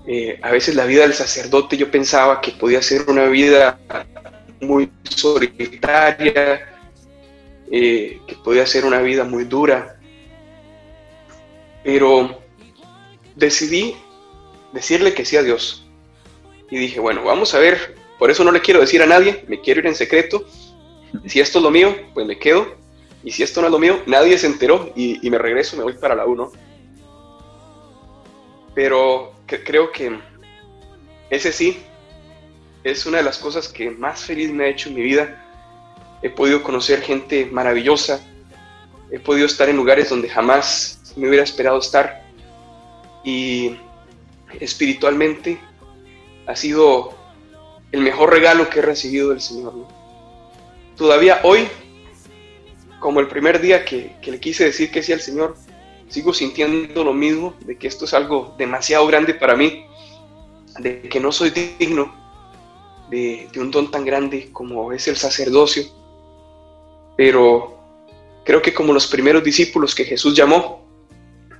Eh, 0.05 0.39
a 0.41 0.51
veces 0.51 0.75
la 0.75 0.85
vida 0.85 1.03
del 1.03 1.13
sacerdote 1.13 1.77
yo 1.77 1.89
pensaba 1.89 2.41
que 2.41 2.51
podía 2.51 2.81
ser 2.81 3.09
una 3.09 3.25
vida 3.25 3.79
muy 4.61 4.91
solitaria, 5.03 6.72
eh, 7.73 8.21
que 8.25 8.35
podía 8.35 8.65
ser 8.65 8.85
una 8.85 9.01
vida 9.01 9.25
muy 9.25 9.43
dura. 9.43 9.99
Pero 11.83 12.39
decidí 13.35 13.95
decirle 14.71 15.13
que 15.13 15.25
sí 15.25 15.35
a 15.35 15.43
Dios. 15.43 15.85
Y 16.71 16.77
dije, 16.77 17.01
bueno, 17.01 17.23
vamos 17.23 17.53
a 17.53 17.59
ver, 17.59 17.95
por 18.17 18.31
eso 18.31 18.45
no 18.45 18.51
le 18.51 18.61
quiero 18.61 18.79
decir 18.79 19.01
a 19.01 19.05
nadie, 19.05 19.43
me 19.47 19.59
quiero 19.59 19.81
ir 19.81 19.87
en 19.87 19.95
secreto 19.95 20.45
si 21.25 21.39
esto 21.39 21.59
es 21.59 21.63
lo 21.63 21.71
mío, 21.71 21.95
pues 22.13 22.25
me 22.25 22.37
quedo. 22.37 22.75
Y 23.23 23.31
si 23.31 23.43
esto 23.43 23.61
no 23.61 23.67
es 23.67 23.71
lo 23.71 23.79
mío, 23.79 24.01
nadie 24.05 24.37
se 24.37 24.47
enteró 24.47 24.91
y, 24.95 25.29
me 25.29 25.37
regreso, 25.37 25.77
me 25.77 25.83
voy 25.83 25.93
para 25.93 26.15
la 26.15 26.25
1. 26.25 26.51
Pero 28.75 29.33
creo 29.45 29.91
que 29.91 30.19
ese 31.29 31.51
sí 31.51 31.81
es 32.83 33.05
una 33.05 33.19
de 33.19 33.23
las 33.23 33.37
cosas 33.37 33.69
que 33.69 33.91
más 33.91 34.25
feliz 34.25 34.51
me 34.51 34.65
ha 34.65 34.67
hecho 34.67 34.89
en 34.89 34.95
mi 34.95 35.03
vida. 35.03 35.42
He 36.23 36.29
podido 36.29 36.63
conocer 36.63 37.01
gente 37.01 37.45
maravillosa. 37.45 38.25
He 39.11 39.19
podido 39.19 39.45
estar 39.45 39.69
en 39.69 39.77
lugares 39.77 40.09
donde 40.09 40.29
jamás 40.29 41.13
me 41.15 41.27
hubiera 41.27 41.43
esperado 41.43 41.77
estar. 41.77 42.23
Y 43.23 43.77
espiritualmente 44.59 45.59
ha 46.47 46.55
sido 46.55 47.13
el 47.91 48.01
mejor 48.01 48.31
regalo 48.31 48.69
que 48.69 48.79
he 48.79 48.81
recibido 48.81 49.29
del 49.29 49.41
Señor. 49.41 49.75
¿no? 49.75 50.03
todavía 50.95 51.41
hoy, 51.43 51.67
como 52.99 53.19
el 53.19 53.27
primer 53.27 53.59
día 53.61 53.85
que, 53.85 54.15
le 54.23 54.39
quise 54.39 54.65
decir 54.65 54.91
que 54.91 55.03
sí 55.03 55.13
al 55.13 55.21
Señor, 55.21 55.55
sigo 56.09 56.33
sintiendo 56.33 57.03
lo 57.03 57.13
mismo, 57.13 57.55
de 57.61 57.77
que 57.77 57.87
esto 57.87 58.05
es 58.05 58.13
algo 58.13 58.55
demasiado 58.57 59.05
grande 59.07 59.33
para 59.33 59.55
mí, 59.55 59.85
de 60.79 61.01
que 61.01 61.19
no 61.19 61.31
soy 61.31 61.49
digno 61.49 62.13
de, 63.09 63.49
un 63.57 63.71
don 63.71 63.91
tan 63.91 64.05
grande 64.05 64.49
como 64.51 64.91
es 64.91 65.07
el 65.07 65.17
sacerdocio. 65.17 65.83
Pero 67.15 67.79
creo 68.43 68.61
que 68.61 68.73
como 68.73 68.93
los 68.93 69.07
primeros 69.07 69.43
discípulos 69.43 69.93
que 69.95 70.05
Jesús 70.05 70.35
llamó, 70.35 70.83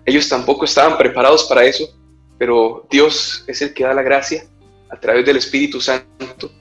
ellos 0.05 0.27
tampoco 0.27 0.65
estaban 0.65 0.97
preparados 0.97 1.45
para 1.45 1.63
eso, 1.63 1.87
pero 2.37 2.85
Dios 2.89 3.43
es 3.47 3.61
el 3.61 3.73
que 3.73 3.83
da 3.83 3.93
la 3.93 4.01
gracia 4.01 4.45
a 4.89 4.99
través 4.99 5.25
del 5.25 5.37
Espíritu 5.37 5.79
Santo 5.79 6.51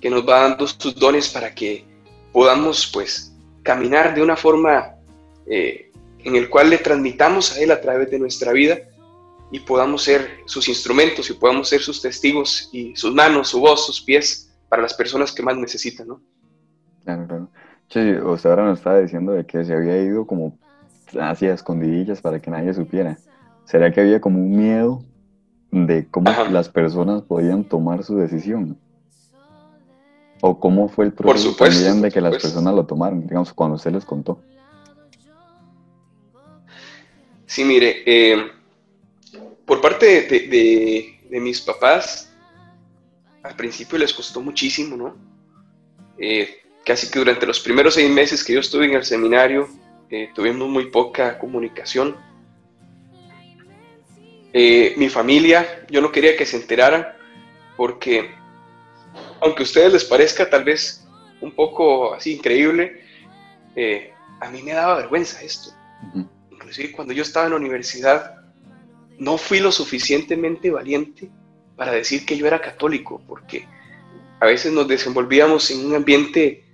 que 0.00 0.08
nos 0.08 0.26
va 0.26 0.48
dando 0.48 0.66
sus 0.66 0.94
dones 0.94 1.28
para 1.28 1.54
que 1.54 1.84
podamos 2.32 2.86
pues 2.92 3.32
caminar 3.62 4.14
de 4.14 4.22
una 4.22 4.36
forma 4.36 4.94
eh, 5.46 5.90
en 6.20 6.36
el 6.36 6.48
cual 6.48 6.70
le 6.70 6.78
transmitamos 6.78 7.52
a 7.52 7.60
Él 7.60 7.70
a 7.70 7.80
través 7.80 8.10
de 8.10 8.18
nuestra 8.18 8.52
vida 8.52 8.78
y 9.52 9.60
podamos 9.60 10.04
ser 10.04 10.38
sus 10.46 10.68
instrumentos 10.68 11.28
y 11.28 11.34
podamos 11.34 11.68
ser 11.68 11.82
sus 11.82 12.00
testigos 12.00 12.70
y 12.72 12.94
sus 12.94 13.12
manos, 13.12 13.48
su 13.48 13.60
voz, 13.60 13.84
sus 13.84 14.00
pies 14.00 14.50
para 14.68 14.82
las 14.82 14.94
personas 14.94 15.32
que 15.32 15.42
más 15.42 15.56
necesitan, 15.56 16.08
¿no? 16.08 16.22
Claro, 17.16 17.48
claro. 17.88 18.32
Usted 18.32 18.50
ahora 18.50 18.64
nos 18.66 18.78
estaba 18.78 19.00
diciendo 19.00 19.32
de 19.32 19.44
que 19.44 19.64
se 19.64 19.74
había 19.74 20.00
ido 20.02 20.26
como 20.26 20.56
hacia 21.20 21.54
escondidillas 21.54 22.20
para 22.20 22.40
que 22.40 22.50
nadie 22.50 22.72
supiera. 22.72 23.18
¿Será 23.64 23.92
que 23.92 24.00
había 24.00 24.20
como 24.20 24.38
un 24.38 24.56
miedo 24.56 25.02
de 25.70 26.06
cómo 26.10 26.30
las 26.50 26.68
personas 26.68 27.22
podían 27.22 27.64
tomar 27.64 28.02
su 28.04 28.16
decisión. 28.16 28.78
O 30.40 30.58
cómo 30.58 30.88
fue 30.88 31.06
el 31.06 31.12
proceso 31.12 31.54
también 31.54 32.00
de 32.00 32.10
que 32.10 32.20
las 32.20 32.32
personas 32.32 32.74
lo 32.74 32.86
tomaron, 32.86 33.26
digamos, 33.26 33.52
cuando 33.52 33.76
usted 33.76 33.92
les 33.92 34.04
contó. 34.04 34.40
Sí, 37.44 37.64
mire, 37.64 38.02
eh, 38.06 38.50
por 39.66 39.80
parte 39.80 40.22
de, 40.22 41.40
mis 41.40 41.60
papás, 41.60 42.32
al 43.42 43.54
principio 43.54 43.98
les 43.98 44.14
costó 44.14 44.40
muchísimo, 44.40 44.96
¿no? 44.96 45.14
Eh, 46.16 46.59
casi 46.84 47.10
que 47.10 47.18
durante 47.18 47.46
los 47.46 47.60
primeros 47.60 47.94
seis 47.94 48.10
meses 48.10 48.44
que 48.44 48.54
yo 48.54 48.60
estuve 48.60 48.86
en 48.86 48.94
el 48.94 49.04
seminario, 49.04 49.68
eh, 50.10 50.30
tuvimos 50.34 50.68
muy 50.68 50.86
poca 50.86 51.38
comunicación. 51.38 52.16
mi 54.52 55.08
familia, 55.08 55.86
yo 55.88 56.00
no 56.00 56.10
quería 56.10 56.36
que 56.36 56.44
se 56.44 56.56
enteraran 56.56 57.06
porque 57.76 58.30
aunque 59.40 59.62
a 59.62 59.64
ustedes 59.64 59.92
les 59.92 60.04
parezca 60.04 60.48
tal 60.48 60.64
vez 60.64 61.06
un 61.40 61.52
poco 61.52 62.14
así 62.14 62.34
increíble, 62.34 63.02
eh, 63.74 64.12
a 64.40 64.50
mí 64.50 64.62
me 64.62 64.72
daba 64.72 64.96
vergüenza 64.96 65.42
esto. 65.42 65.70
Inclusive 66.50 66.92
cuando 66.92 67.14
yo 67.14 67.22
estaba 67.22 67.46
en 67.46 67.52
la 67.52 67.58
universidad, 67.58 68.36
no 69.18 69.38
fui 69.38 69.60
lo 69.60 69.72
suficientemente 69.72 70.70
valiente 70.70 71.30
para 71.76 71.92
decir 71.92 72.26
que 72.26 72.36
yo 72.36 72.46
era 72.46 72.60
católico, 72.60 73.22
porque 73.26 73.66
a 74.40 74.46
veces 74.46 74.72
nos 74.72 74.86
desenvolvíamos 74.88 75.70
en 75.70 75.86
un 75.86 75.94
ambiente 75.94 76.64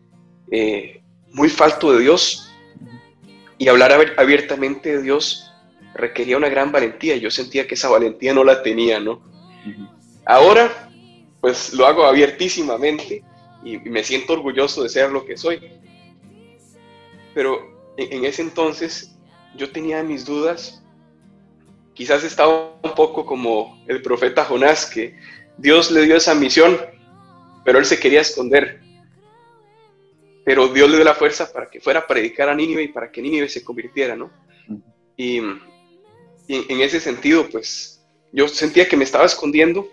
eh, 0.50 1.02
muy 1.32 1.48
falto 1.48 1.92
de 1.92 2.00
Dios 2.00 2.52
y 3.58 3.68
hablar 3.68 3.92
abiertamente 4.16 4.96
de 4.96 5.02
Dios 5.02 5.52
requería 5.94 6.36
una 6.36 6.48
gran 6.48 6.72
valentía. 6.72 7.16
Yo 7.16 7.30
sentía 7.30 7.66
que 7.66 7.74
esa 7.74 7.88
valentía 7.88 8.34
no 8.34 8.44
la 8.44 8.62
tenía, 8.62 9.00
¿no? 9.00 9.22
Ahora 10.24 10.86
pues 11.40 11.72
lo 11.74 11.86
hago 11.86 12.04
abiertísimamente 12.04 13.22
y, 13.64 13.78
me 13.78 14.02
siento 14.02 14.32
orgulloso 14.32 14.82
de 14.82 14.88
ser 14.88 15.10
lo 15.10 15.24
que 15.24 15.36
soy. 15.36 15.60
Pero 17.34 17.92
en, 17.96 18.24
ese 18.24 18.42
entonces 18.42 19.16
yo 19.56 19.70
tenía 19.70 20.02
mis 20.02 20.24
dudas, 20.24 20.82
quizás 21.94 22.24
estaba 22.24 22.78
un 22.82 22.94
poco 22.94 23.24
como 23.24 23.82
el 23.86 24.02
profeta 24.02 24.44
Jonás, 24.44 24.86
que 24.86 25.16
Dios 25.58 25.90
le 25.90 26.02
dio 26.02 26.16
esa 26.16 26.34
misión, 26.34 26.78
pero 27.64 27.78
él 27.78 27.84
se 27.84 27.98
quería 27.98 28.20
esconder. 28.20 28.82
Pero 30.46 30.68
Dios 30.68 30.88
le 30.88 30.96
dio 30.96 31.04
la 31.04 31.14
fuerza 31.14 31.52
para 31.52 31.68
que 31.68 31.80
fuera 31.80 32.00
a 32.00 32.06
predicar 32.06 32.48
a 32.48 32.54
Nínive 32.54 32.84
y 32.84 32.88
para 32.88 33.12
que 33.12 33.20
Nínive 33.20 33.50
se 33.50 33.62
convirtiera, 33.62 34.16
¿no? 34.16 34.30
Y, 35.14 35.40
y 36.48 36.72
en 36.72 36.80
ese 36.80 37.00
sentido, 37.00 37.46
pues 37.50 38.02
yo 38.32 38.48
sentía 38.48 38.88
que 38.88 38.96
me 38.96 39.04
estaba 39.04 39.26
escondiendo 39.26 39.90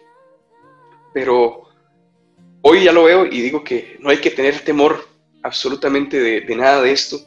pero 1.13 1.69
hoy 2.61 2.83
ya 2.83 2.91
lo 2.91 3.03
veo 3.03 3.25
y 3.25 3.41
digo 3.41 3.63
que 3.63 3.97
no 3.99 4.09
hay 4.09 4.17
que 4.17 4.31
tener 4.31 4.59
temor 4.61 5.07
absolutamente 5.43 6.19
de, 6.19 6.55
nada 6.55 6.81
de 6.81 6.91
esto, 6.91 7.21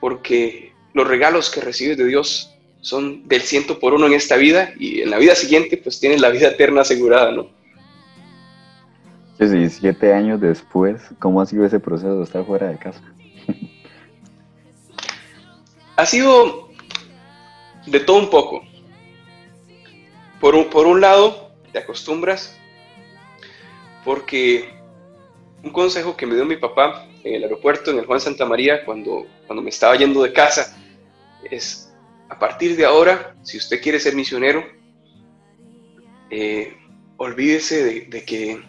porque 0.00 0.72
los 0.92 1.08
regalos 1.08 1.50
que 1.50 1.60
recibes 1.60 1.96
de 1.96 2.06
Dios 2.06 2.54
son 2.80 3.26
del 3.28 3.42
ciento 3.42 3.78
por 3.78 3.94
uno 3.94 4.06
en 4.06 4.14
esta 4.14 4.36
vida 4.36 4.72
y 4.78 5.00
en 5.00 5.10
la 5.10 5.18
vida 5.18 5.34
siguiente 5.34 5.76
pues 5.76 6.00
tienes 6.00 6.20
la 6.20 6.30
vida 6.30 6.48
eterna 6.48 6.82
asegurada, 6.82 7.32
¿no? 7.32 7.50
Sí, 9.40 9.70
siete 9.70 10.12
años 10.12 10.40
después, 10.40 11.00
¿cómo 11.18 11.40
ha 11.40 11.46
sido 11.46 11.64
ese 11.64 11.80
proceso 11.80 12.18
de 12.18 12.24
estar 12.24 12.44
fuera 12.44 12.68
de 12.68 12.78
casa? 12.78 13.00
ha 15.96 16.06
sido 16.06 16.68
de 17.86 18.00
todo 18.00 18.18
un 18.18 18.28
poco. 18.28 18.62
Por 20.40 20.54
un, 20.54 20.68
por 20.68 20.86
un 20.86 21.00
lado, 21.00 21.52
te 21.72 21.78
acostumbras 21.78 22.58
porque 24.04 24.70
un 25.62 25.70
consejo 25.70 26.16
que 26.16 26.26
me 26.26 26.34
dio 26.34 26.44
mi 26.44 26.56
papá 26.56 27.06
en 27.24 27.34
el 27.34 27.42
aeropuerto, 27.44 27.90
en 27.90 27.98
el 27.98 28.06
Juan 28.06 28.20
Santa 28.20 28.46
María, 28.46 28.84
cuando, 28.84 29.26
cuando 29.46 29.62
me 29.62 29.70
estaba 29.70 29.96
yendo 29.96 30.22
de 30.22 30.32
casa, 30.32 30.76
es, 31.50 31.92
a 32.28 32.38
partir 32.38 32.76
de 32.76 32.84
ahora, 32.84 33.34
si 33.42 33.58
usted 33.58 33.80
quiere 33.80 34.00
ser 34.00 34.14
misionero, 34.14 34.64
eh, 36.30 36.76
olvídese 37.16 38.06
de, 38.06 38.24
que, 38.24 38.62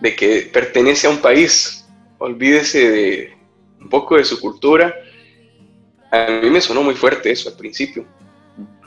de 0.00 0.16
que 0.16 0.50
pertenece 0.52 1.06
a 1.06 1.10
un 1.10 1.18
país, 1.18 1.86
olvídese 2.18 2.90
de 2.90 3.36
un 3.80 3.88
poco 3.88 4.16
de 4.16 4.24
su 4.24 4.40
cultura. 4.40 4.94
A 6.10 6.40
mí 6.42 6.50
me 6.50 6.60
sonó 6.60 6.82
muy 6.82 6.94
fuerte 6.94 7.30
eso 7.30 7.48
al 7.48 7.56
principio, 7.56 8.06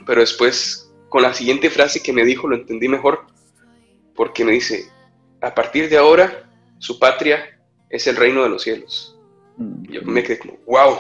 pero 0.05 0.21
después, 0.21 0.91
con 1.09 1.21
la 1.21 1.33
siguiente 1.33 1.69
frase 1.69 2.03
que 2.03 2.13
me 2.13 2.25
dijo, 2.25 2.47
lo 2.47 2.55
entendí 2.55 2.87
mejor, 2.87 3.25
porque 4.15 4.43
me 4.43 4.53
dice, 4.53 4.85
a 5.41 5.53
partir 5.53 5.89
de 5.89 5.97
ahora, 5.97 6.49
su 6.79 6.99
patria 6.99 7.59
es 7.89 8.07
el 8.07 8.15
reino 8.15 8.43
de 8.43 8.49
los 8.49 8.63
cielos. 8.63 9.17
Yo 9.57 10.01
me 10.03 10.23
quedé 10.23 10.39
como, 10.39 10.57
wow. 10.65 10.97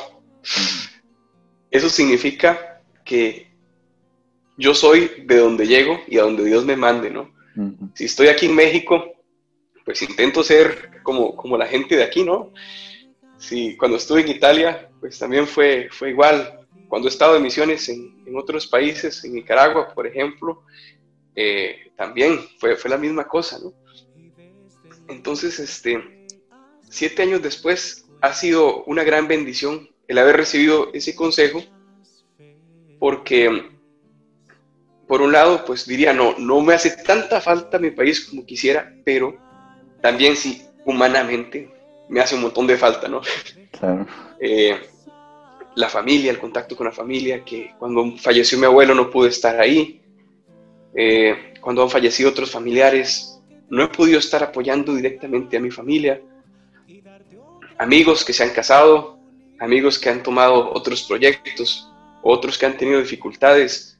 Eso 1.71 1.89
significa 1.89 2.81
que 3.03 3.51
yo 4.57 4.75
soy 4.75 5.11
de 5.25 5.37
donde 5.37 5.65
llego 5.65 5.99
y 6.07 6.19
a 6.19 6.23
donde 6.23 6.45
Dios 6.45 6.63
me 6.65 6.75
mande, 6.75 7.09
¿no? 7.09 7.33
Si 7.95 8.05
estoy 8.05 8.27
aquí 8.27 8.45
en 8.45 8.55
México, 8.55 9.12
pues 9.85 10.01
intento 10.01 10.43
ser 10.43 11.01
como, 11.03 11.35
como 11.35 11.57
la 11.57 11.67
gente 11.67 11.95
de 11.95 12.03
aquí, 12.03 12.23
¿no? 12.23 12.51
Si 13.37 13.75
cuando 13.75 13.97
estuve 13.97 14.21
en 14.21 14.29
Italia, 14.29 14.89
pues 14.99 15.19
también 15.19 15.47
fue, 15.47 15.89
fue 15.91 16.11
igual. 16.11 16.59
Cuando 16.87 17.07
he 17.07 17.11
estado 17.11 17.33
de 17.33 17.39
misiones 17.39 17.89
en, 17.89 18.23
en 18.25 18.37
otros 18.37 18.67
países, 18.67 19.23
en 19.23 19.33
Nicaragua, 19.33 19.93
por 19.93 20.07
ejemplo, 20.07 20.63
eh, 21.35 21.91
también 21.97 22.39
fue, 22.59 22.75
fue 22.75 22.89
la 22.89 22.97
misma 22.97 23.27
cosa, 23.27 23.59
¿no? 23.59 23.73
Entonces, 25.07 25.59
este, 25.59 26.25
siete 26.89 27.23
años 27.23 27.41
después, 27.41 28.05
ha 28.21 28.33
sido 28.33 28.83
una 28.85 29.03
gran 29.03 29.27
bendición 29.27 29.89
el 30.07 30.17
haber 30.17 30.37
recibido 30.37 30.91
ese 30.93 31.15
consejo, 31.15 31.61
porque, 32.99 33.69
por 35.07 35.21
un 35.21 35.33
lado, 35.33 35.65
pues 35.65 35.85
diría, 35.85 36.13
no, 36.13 36.37
no 36.37 36.61
me 36.61 36.73
hace 36.73 36.91
tanta 37.03 37.41
falta 37.41 37.79
mi 37.79 37.91
país 37.91 38.25
como 38.25 38.45
quisiera, 38.45 38.95
pero 39.03 39.37
también 40.03 40.35
sí, 40.35 40.61
humanamente, 40.83 41.71
me 42.09 42.19
hace 42.19 42.35
un 42.35 42.41
montón 42.41 42.67
de 42.67 42.77
falta, 42.77 43.07
¿no? 43.07 43.21
Eh, 44.37 44.77
la 45.75 45.87
familia, 45.87 46.29
el 46.29 46.39
contacto 46.39 46.75
con 46.75 46.87
la 46.87 46.91
familia, 46.91 47.45
que 47.45 47.73
cuando 47.79 48.17
falleció 48.17 48.57
mi 48.57 48.65
abuelo 48.65 48.93
no 48.93 49.09
pude 49.09 49.29
estar 49.29 49.57
ahí, 49.61 50.01
eh, 50.93 51.53
cuando 51.61 51.83
han 51.83 51.89
fallecido 51.89 52.31
otros 52.31 52.51
familiares, 52.51 53.39
no 53.69 53.81
he 53.81 53.87
podido 53.87 54.19
estar 54.19 54.43
apoyando 54.43 54.93
directamente 54.93 55.55
a 55.55 55.61
mi 55.61 55.71
familia, 55.71 56.21
amigos 57.77 58.25
que 58.25 58.33
se 58.33 58.43
han 58.43 58.49
casado, 58.49 59.17
amigos 59.57 59.97
que 59.97 60.09
han 60.09 60.21
tomado 60.21 60.73
otros 60.73 61.03
proyectos, 61.03 61.89
otros 62.21 62.57
que 62.57 62.65
han 62.65 62.75
tenido 62.75 62.99
dificultades, 62.99 63.97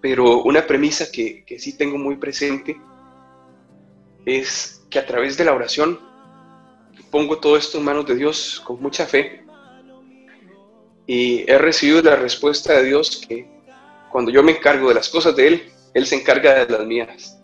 pero 0.00 0.42
una 0.42 0.66
premisa 0.66 1.12
que, 1.12 1.44
que 1.44 1.58
sí 1.58 1.76
tengo 1.76 1.98
muy 1.98 2.16
presente 2.16 2.78
es 4.26 4.84
que 4.90 4.98
a 4.98 5.06
través 5.06 5.36
de 5.36 5.44
la 5.44 5.54
oración 5.54 5.98
pongo 7.10 7.38
todo 7.38 7.56
esto 7.56 7.78
en 7.78 7.84
manos 7.84 8.06
de 8.06 8.14
Dios 8.16 8.62
con 8.64 8.80
mucha 8.80 9.06
fe. 9.06 9.44
Y 11.06 11.48
he 11.50 11.58
recibido 11.58 12.02
la 12.02 12.16
respuesta 12.16 12.72
de 12.74 12.84
Dios 12.84 13.24
que 13.28 13.46
cuando 14.10 14.30
yo 14.30 14.42
me 14.42 14.52
encargo 14.52 14.88
de 14.88 14.94
las 14.94 15.08
cosas 15.08 15.36
de 15.36 15.48
Él, 15.48 15.72
Él 15.92 16.06
se 16.06 16.16
encarga 16.16 16.64
de 16.64 16.72
las 16.72 16.86
mías. 16.86 17.38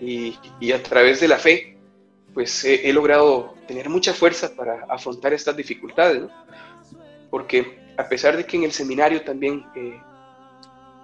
Y, 0.00 0.36
a 0.72 0.82
través 0.82 1.20
de 1.20 1.28
la 1.28 1.38
fe, 1.38 1.76
pues 2.34 2.64
he, 2.64 2.92
logrado 2.92 3.54
tener 3.66 3.88
mucha 3.88 4.12
fuerza 4.12 4.54
para 4.54 4.84
afrontar 4.88 5.32
estas 5.32 5.56
dificultades, 5.56 6.22
porque 7.30 7.80
a 7.96 8.08
pesar 8.08 8.36
de 8.36 8.44
que 8.44 8.56
en 8.56 8.62
el 8.62 8.72
seminario 8.72 9.22
también 9.22 9.66
eh, 9.74 10.00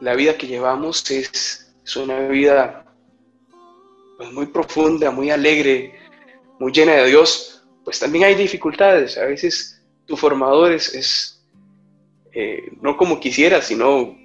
la 0.00 0.14
vida 0.14 0.36
que 0.36 0.46
llevamos 0.46 1.10
es, 1.10 1.74
es 1.84 1.96
una 1.96 2.28
vida 2.28 2.83
pues, 4.16 4.32
muy 4.32 4.46
profunda, 4.46 5.10
muy 5.10 5.30
alegre, 5.30 5.98
muy 6.58 6.72
llena 6.72 6.92
de 6.92 7.06
Dios, 7.06 7.62
pues 7.84 7.98
también 7.98 8.24
hay 8.24 8.34
dificultades. 8.34 9.18
A 9.18 9.24
veces 9.24 9.82
tu 10.06 10.16
formador 10.16 10.72
es, 10.72 11.44
eh, 12.32 12.72
no 12.80 12.96
como 12.96 13.20
quisiera, 13.20 13.60
sino 13.62 14.16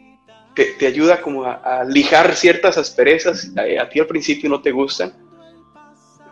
te, 0.55 0.87
ayuda 0.87 1.21
como 1.21 1.45
a, 1.45 1.83
lijar 1.85 2.35
ciertas 2.35 2.77
asperezas, 2.77 3.51
a, 3.55 3.89
ti 3.89 3.99
al 3.99 4.07
principio 4.07 4.49
no 4.49 4.61
te 4.61 4.71
gustan, 4.71 5.13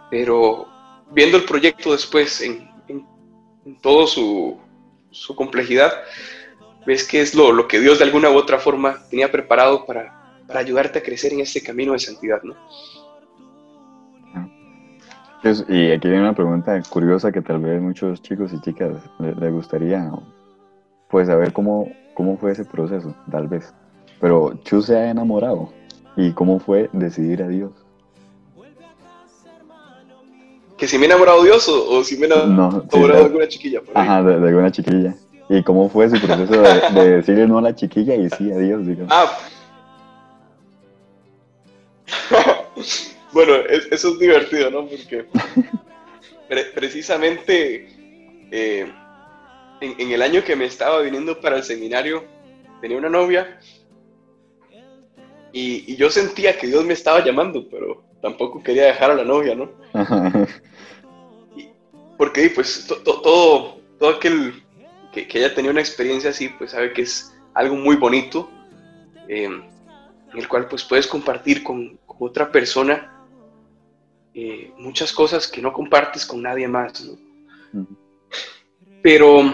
pero 0.10 0.68
viendo 1.12 1.38
el 1.38 1.46
proyecto 1.46 1.92
después 1.92 2.42
en, 2.42 2.70
en, 2.88 3.06
toda 3.82 4.08
su, 4.08 4.58
su, 5.12 5.36
complejidad, 5.36 5.94
ves 6.86 7.08
que 7.08 7.22
es 7.22 7.36
lo, 7.36 7.52
lo, 7.52 7.68
que 7.68 7.80
Dios 7.80 8.00
de 8.00 8.06
alguna 8.06 8.30
u 8.30 8.36
otra 8.36 8.60
forma 8.60 9.08
tenía 9.10 9.32
preparado 9.32 9.86
para, 9.86 10.42
para 10.48 10.60
ayudarte 10.60 11.00
a 11.00 11.04
crecer 11.04 11.34
en 11.34 11.42
este 11.42 11.62
camino 11.62 11.94
de 11.94 12.00
santidad, 12.00 12.42
¿no? 12.44 12.56
Y 15.68 15.92
aquí 15.92 16.08
viene 16.08 16.24
una 16.24 16.34
pregunta 16.34 16.82
curiosa 16.90 17.32
que 17.32 17.42
tal 17.42 17.60
vez 17.60 17.82
muchos 17.82 18.22
chicos 18.22 18.52
y 18.54 18.62
chicas 18.62 18.92
les, 19.20 19.52
gustaría 19.52 20.12
pues 21.10 21.28
saber 21.28 21.54
cómo, 21.54 21.90
cómo 22.14 22.38
fue 22.38 22.52
ese 22.52 22.66
proceso, 22.66 23.16
tal 23.32 23.48
vez. 23.48 23.74
Pero 24.20 24.54
Chu 24.64 24.82
se 24.82 24.98
ha 24.98 25.10
enamorado. 25.10 25.70
¿Y 26.16 26.32
cómo 26.32 26.60
fue 26.60 26.90
decidir 26.94 27.44
a 27.44 27.48
Dios? 27.48 27.72
¿Que 30.76 30.88
si 30.88 30.98
me 30.98 31.06
he 31.06 31.08
enamorado 31.08 31.44
de 31.44 31.50
Dios 31.50 31.68
o, 31.70 32.04
si 32.04 32.18
me 32.18 32.26
he 32.26 32.30
enamorado 32.30 32.82
de 32.92 33.24
alguna 33.26 33.48
chiquilla? 33.48 33.82
Ajá, 33.94 34.24
de, 34.24 34.48
alguna 34.48 34.72
chiquilla. 34.72 35.16
¿Y 35.50 35.64
cómo 35.64 35.90
fue 35.90 36.10
su 36.10 36.20
proceso 36.20 36.62
de, 36.94 37.16
decirle 37.18 37.48
no 37.48 37.60
a 37.60 37.62
la 37.62 37.76
chiquilla 37.76 38.16
y 38.16 38.30
sí 38.32 38.52
a 38.52 38.58
Dios? 38.58 38.86
Digamos? 38.86 39.14
Ah. 39.14 39.38
Bueno, 43.38 43.54
eso 43.92 44.14
es 44.14 44.20
divertido, 44.20 44.72
¿no? 44.72 44.88
Porque 44.88 45.28
precisamente 46.74 47.88
eh, 48.50 48.92
en, 49.80 50.12
el 50.12 50.24
año 50.24 50.44
que 50.44 50.56
me 50.56 50.66
estaba 50.66 51.02
viniendo 51.02 51.40
para 51.40 51.58
el 51.58 51.64
seminario, 51.64 52.24
tenía 52.82 52.98
una 52.98 53.10
novia 53.10 53.60
y, 55.54 55.96
yo 55.98 56.10
sentía 56.10 56.58
que 56.58 56.66
Dios 56.66 56.84
me 56.84 56.94
estaba 56.94 57.24
llamando, 57.24 57.70
pero 57.70 58.04
tampoco 58.24 58.64
quería 58.64 58.86
dejar 58.86 59.12
a 59.12 59.16
la 59.16 59.24
novia, 59.24 59.54
¿no? 59.54 59.70
porque 62.18 62.50
pues 62.50 62.88
todo, 62.88 63.78
todo 64.00 64.10
aquel 64.10 64.64
que, 65.14 65.28
que, 65.28 65.38
haya 65.38 65.54
tenido 65.54 65.74
una 65.74 65.82
experiencia 65.82 66.32
así, 66.32 66.50
pues 66.50 66.72
sabe 66.72 66.92
que 66.92 67.04
es 67.04 67.38
algo 67.54 67.76
muy 67.76 67.98
bonito, 67.98 68.50
eh, 69.28 69.44
en 69.44 70.40
el 70.40 70.48
cual 70.48 70.68
pues 70.68 70.84
puedes 70.84 71.06
compartir 71.06 71.64
con, 71.64 72.00
otra 72.20 72.52
persona 72.52 73.17
eh, 74.40 74.72
muchas 74.78 75.12
cosas 75.14 75.48
que 75.48 75.64
no 75.64 75.74
compartes 75.74 76.24
con 76.24 76.44
nadie 76.44 76.68
más, 76.68 77.04
¿no? 77.04 77.18
Pero, 79.02 79.52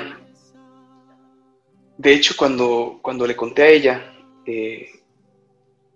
de 1.98 2.14
hecho, 2.14 2.34
cuando, 2.36 3.00
cuando 3.02 3.26
le 3.26 3.34
conté 3.34 3.64
a 3.64 3.70
ella 3.70 4.14
eh, 4.46 4.90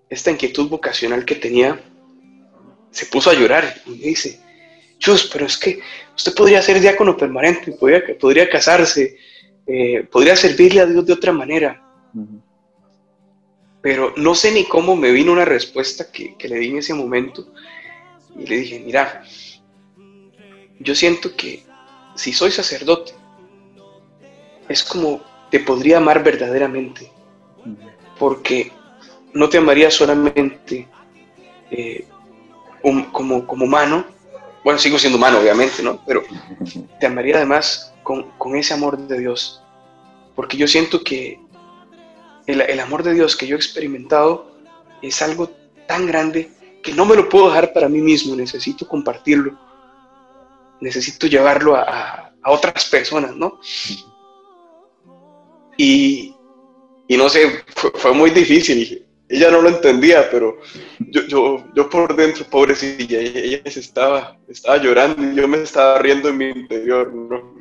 esta 0.08 0.32
inquietud 0.32 0.70
vocacional 0.70 1.26
que 1.26 1.36
tenía, 1.36 1.78
se 2.90 3.08
puso 3.08 3.30
a 3.30 3.34
llorar 3.34 3.76
y 3.88 3.90
me 3.90 4.06
dice, 4.06 4.40
Chus, 5.00 5.30
pero 5.34 5.48
es 5.48 5.58
que 5.58 5.82
usted 6.16 6.34
podría 6.34 6.62
ser 6.62 6.80
diácono 6.80 7.18
permanente, 7.18 7.74
podría, 7.74 8.18
podría 8.18 8.50
casarse, 8.50 9.18
eh, 9.66 10.08
podría 10.10 10.38
servirle 10.38 10.80
a 10.80 10.86
Dios 10.86 11.06
de 11.06 11.12
otra 11.12 11.34
manera. 11.34 11.84
Pero 13.82 14.14
no 14.16 14.34
sé 14.34 14.54
ni 14.54 14.64
cómo 14.64 14.96
me 14.96 15.12
vino 15.12 15.34
una 15.34 15.44
respuesta 15.44 16.10
que, 16.10 16.38
que, 16.38 16.48
le 16.48 16.60
di 16.60 16.70
en 16.70 16.78
ese 16.78 16.94
momento. 16.94 17.52
Y 18.38 18.46
le 18.46 18.58
dije, 18.58 18.80
mira, 18.80 19.24
yo 20.80 20.96
siento 20.96 21.36
que 21.36 21.64
si 22.16 22.34
soy 22.34 22.52
sacerdote, 22.52 23.14
es 24.70 24.84
como 24.84 25.22
te 25.50 25.60
podría 25.60 25.98
amar 25.98 26.24
verdaderamente. 26.24 27.12
Porque 28.20 28.72
no 29.34 29.50
te 29.50 29.58
amaría 29.58 29.92
solamente 29.92 30.88
eh, 31.72 32.06
como, 33.12 33.46
como 33.46 33.66
humano, 33.66 34.06
bueno, 34.64 34.80
sigo 34.80 35.00
siendo 35.00 35.18
humano, 35.18 35.40
obviamente, 35.40 35.82
¿no? 35.82 36.04
Pero 36.06 36.24
te 37.00 37.06
amaría 37.06 37.38
además 37.38 37.94
con, 38.04 38.56
ese 38.56 38.74
amor 38.74 38.98
de 38.98 39.20
Dios. 39.20 39.62
Porque 40.36 40.58
yo 40.58 40.68
siento 40.68 41.04
que 41.04 41.40
el, 42.48 42.62
el, 42.62 42.80
amor 42.80 43.04
de 43.04 43.14
Dios 43.14 43.36
que 43.36 43.48
yo 43.48 43.56
he 43.56 43.60
experimentado 43.60 44.58
es 45.02 45.22
algo 45.22 45.52
tan 45.88 46.06
grande 46.06 46.52
que 46.82 46.94
no 46.94 47.06
me 47.06 47.16
lo 47.16 47.28
puedo 47.30 47.48
dejar 47.48 47.74
para 47.74 47.90
mí 47.90 48.02
mismo, 48.02 48.36
necesito 48.36 48.88
compartirlo, 48.88 49.58
necesito 50.80 51.28
llevarlo 51.28 51.76
a, 51.76 52.34
a 52.42 52.52
otras 52.52 52.86
personas, 52.86 53.36
¿no? 53.36 53.60
Y, 55.78 56.34
y 57.08 57.18
no 57.18 57.30
sé, 57.30 57.64
fue, 57.76 58.14
muy 58.14 58.32
difícil. 58.32 59.06
Ella 59.30 59.52
no 59.52 59.62
lo 59.62 59.70
entendía, 59.70 60.30
pero 60.32 60.58
yo, 61.00 61.24
yo, 61.28 61.66
yo 61.76 61.90
por 61.90 62.16
dentro, 62.16 62.46
pobrecilla, 62.46 63.20
ella, 63.20 63.62
se 63.70 63.82
estaba, 63.82 64.38
estaba 64.48 64.78
llorando 64.78 65.22
y 65.22 65.36
yo 65.36 65.48
me 65.48 65.62
estaba 65.62 66.00
riendo 66.00 66.30
en 66.30 66.38
mi 66.38 66.46
interior, 66.46 67.14
¿no? 67.14 67.58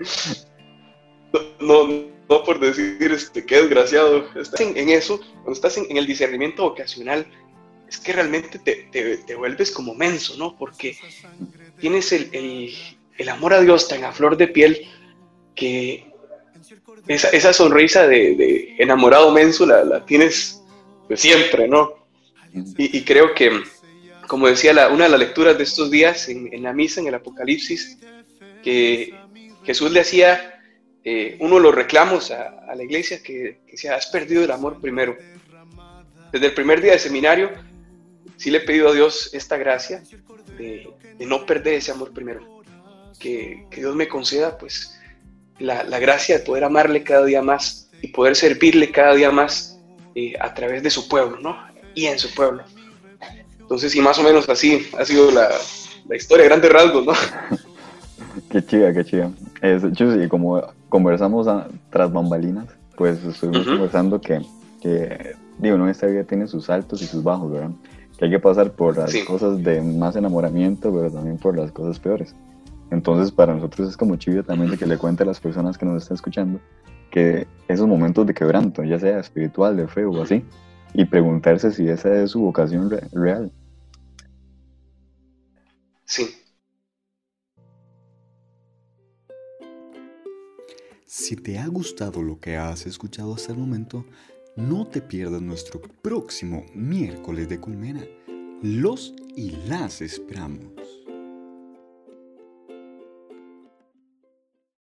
no, 1.60 1.86
no, 1.86 2.04
por 2.30 2.60
decir 2.60 3.10
este, 3.12 3.44
qué 3.44 3.56
desgraciado. 3.56 4.24
Estás 4.40 4.60
en, 4.60 4.88
eso, 4.88 5.18
cuando 5.18 5.52
estás 5.52 5.76
en, 5.76 5.96
el 5.96 6.06
discernimiento 6.06 6.62
vocacional, 6.62 7.26
es 7.88 7.98
que 7.98 8.12
realmente 8.12 8.58
te, 8.60 8.88
te, 8.92 9.16
te, 9.18 9.34
vuelves 9.34 9.72
como 9.72 9.94
menso, 9.94 10.36
¿no? 10.36 10.56
Porque 10.56 10.96
tienes 11.80 12.12
el, 12.12 12.28
el, 12.32 12.74
el 13.18 13.28
amor 13.28 13.52
a 13.52 13.60
Dios 13.60 13.88
tan 13.88 14.04
a 14.04 14.12
flor 14.12 14.36
de 14.36 14.46
piel 14.46 14.86
que 15.56 16.06
esa, 17.08 17.28
esa 17.30 17.52
sonrisa 17.52 18.06
de, 18.06 18.76
enamorado 18.78 19.32
menso 19.32 19.66
la, 19.66 20.04
tienes 20.06 20.62
pues, 21.08 21.20
siempre, 21.20 21.66
¿no? 21.66 21.94
Y, 22.52 23.02
creo 23.02 23.34
que, 23.34 23.62
como 24.26 24.48
decía 24.48 24.72
la, 24.72 24.88
una 24.88 25.04
de 25.04 25.10
las 25.10 25.20
lecturas 25.20 25.56
de 25.56 25.64
estos 25.64 25.90
días 25.90 26.28
en, 26.28 26.62
la 26.62 26.72
misa, 26.72 27.00
en 27.00 27.06
el 27.06 27.14
Apocalipsis, 27.14 27.98
que 28.62 29.14
Jesús 29.64 29.92
le 29.92 30.00
hacía 30.00 30.59
eh, 31.04 31.36
uno 31.40 31.56
de 31.56 31.62
los 31.62 31.74
reclamos 31.74 32.30
a, 32.30 32.74
la 32.74 32.82
iglesia 32.82 33.22
que, 33.22 33.60
que 33.66 33.72
decía, 33.72 33.94
has 33.94 34.06
perdido 34.06 34.44
el 34.44 34.50
amor 34.50 34.80
primero. 34.80 35.16
Desde 36.32 36.46
el 36.46 36.54
primer 36.54 36.80
día 36.80 36.92
de 36.92 36.98
seminario, 36.98 37.50
sí 38.36 38.50
le 38.50 38.58
he 38.58 38.62
pedido 38.62 38.88
a 38.88 38.92
Dios 38.92 39.30
esta 39.34 39.56
gracia 39.56 40.02
de, 40.56 40.88
no 41.26 41.44
perder 41.44 41.74
ese 41.74 41.92
amor 41.92 42.12
primero. 42.12 42.62
Que, 43.18 43.66
Dios 43.74 43.94
me 43.94 44.08
conceda, 44.08 44.56
pues, 44.56 44.98
la, 45.58 45.82
gracia 45.98 46.38
de 46.38 46.44
poder 46.44 46.64
amarle 46.64 47.02
cada 47.02 47.24
día 47.24 47.42
más 47.42 47.90
y 48.00 48.08
poder 48.08 48.36
servirle 48.36 48.90
cada 48.90 49.14
día 49.14 49.30
más 49.30 49.78
eh, 50.14 50.34
a 50.40 50.54
través 50.54 50.82
de 50.82 50.90
su 50.90 51.08
pueblo, 51.08 51.38
¿no? 51.38 51.56
Y 51.94 52.06
en 52.06 52.18
su 52.18 52.32
pueblo. 52.34 52.64
Entonces, 53.58 53.94
y 53.94 54.00
más 54.00 54.18
o 54.18 54.22
menos 54.22 54.48
así 54.48 54.88
ha 54.98 55.04
sido 55.04 55.30
la, 55.30 55.50
la 56.08 56.16
historia, 56.16 56.46
grandes 56.46 56.72
rasgos, 56.72 57.04
¿no? 57.04 57.12
qué 58.50 58.64
chida, 58.64 58.92
qué 58.94 59.04
chida. 59.04 59.30
Es, 59.62 59.82
sí, 59.82 60.28
como 60.28 60.62
conversamos 60.88 61.46
tras 61.90 62.12
bambalinas, 62.12 62.66
pues 62.96 63.22
estuvimos 63.24 63.66
conversando 63.66 64.20
que, 64.20 64.40
que, 64.80 65.34
digo, 65.58 65.76
no, 65.76 65.88
esta 65.88 66.06
vida 66.06 66.24
tiene 66.24 66.46
sus 66.46 66.70
altos 66.70 67.02
y 67.02 67.06
sus 67.06 67.22
bajos, 67.22 67.52
¿verdad? 67.52 67.70
Que 68.18 68.26
hay 68.26 68.30
que 68.30 68.38
pasar 68.38 68.72
por 68.72 68.96
las 68.96 69.14
cosas 69.24 69.62
de 69.62 69.80
más 69.82 70.16
enamoramiento, 70.16 70.92
pero 70.92 71.10
también 71.10 71.38
por 71.38 71.56
las 71.56 71.72
cosas 71.72 71.98
peores. 71.98 72.34
Entonces, 72.90 73.30
para 73.30 73.54
nosotros 73.54 73.88
es 73.88 73.96
como 73.96 74.16
chido 74.16 74.42
también 74.42 74.70
de 74.70 74.78
que 74.78 74.86
le 74.86 74.98
cuente 74.98 75.22
a 75.22 75.26
las 75.26 75.40
personas 75.40 75.78
que 75.78 75.86
nos 75.86 76.02
están 76.02 76.16
escuchando 76.16 76.60
que 77.10 77.46
esos 77.68 77.86
momentos 77.86 78.26
de 78.26 78.34
quebranto, 78.34 78.82
ya 78.84 78.98
sea 78.98 79.18
espiritual, 79.18 79.76
de 79.76 79.88
fe 79.88 80.04
o 80.04 80.22
así, 80.22 80.44
y 80.94 81.04
preguntarse 81.04 81.72
si 81.72 81.88
esa 81.88 82.22
es 82.22 82.30
su 82.30 82.40
vocación 82.40 82.90
real. 83.12 83.50
Sí. 86.04 86.39
Si 91.12 91.34
te 91.34 91.58
ha 91.58 91.66
gustado 91.66 92.22
lo 92.22 92.38
que 92.38 92.56
has 92.56 92.86
escuchado 92.86 93.34
hasta 93.34 93.50
el 93.50 93.58
momento, 93.58 94.06
no 94.54 94.86
te 94.86 95.02
pierdas 95.02 95.42
nuestro 95.42 95.82
próximo 95.82 96.64
miércoles 96.72 97.48
de 97.48 97.58
Colmena. 97.58 98.04
Los 98.62 99.12
y 99.34 99.56
las 99.66 100.02
esperamos. 100.02 100.99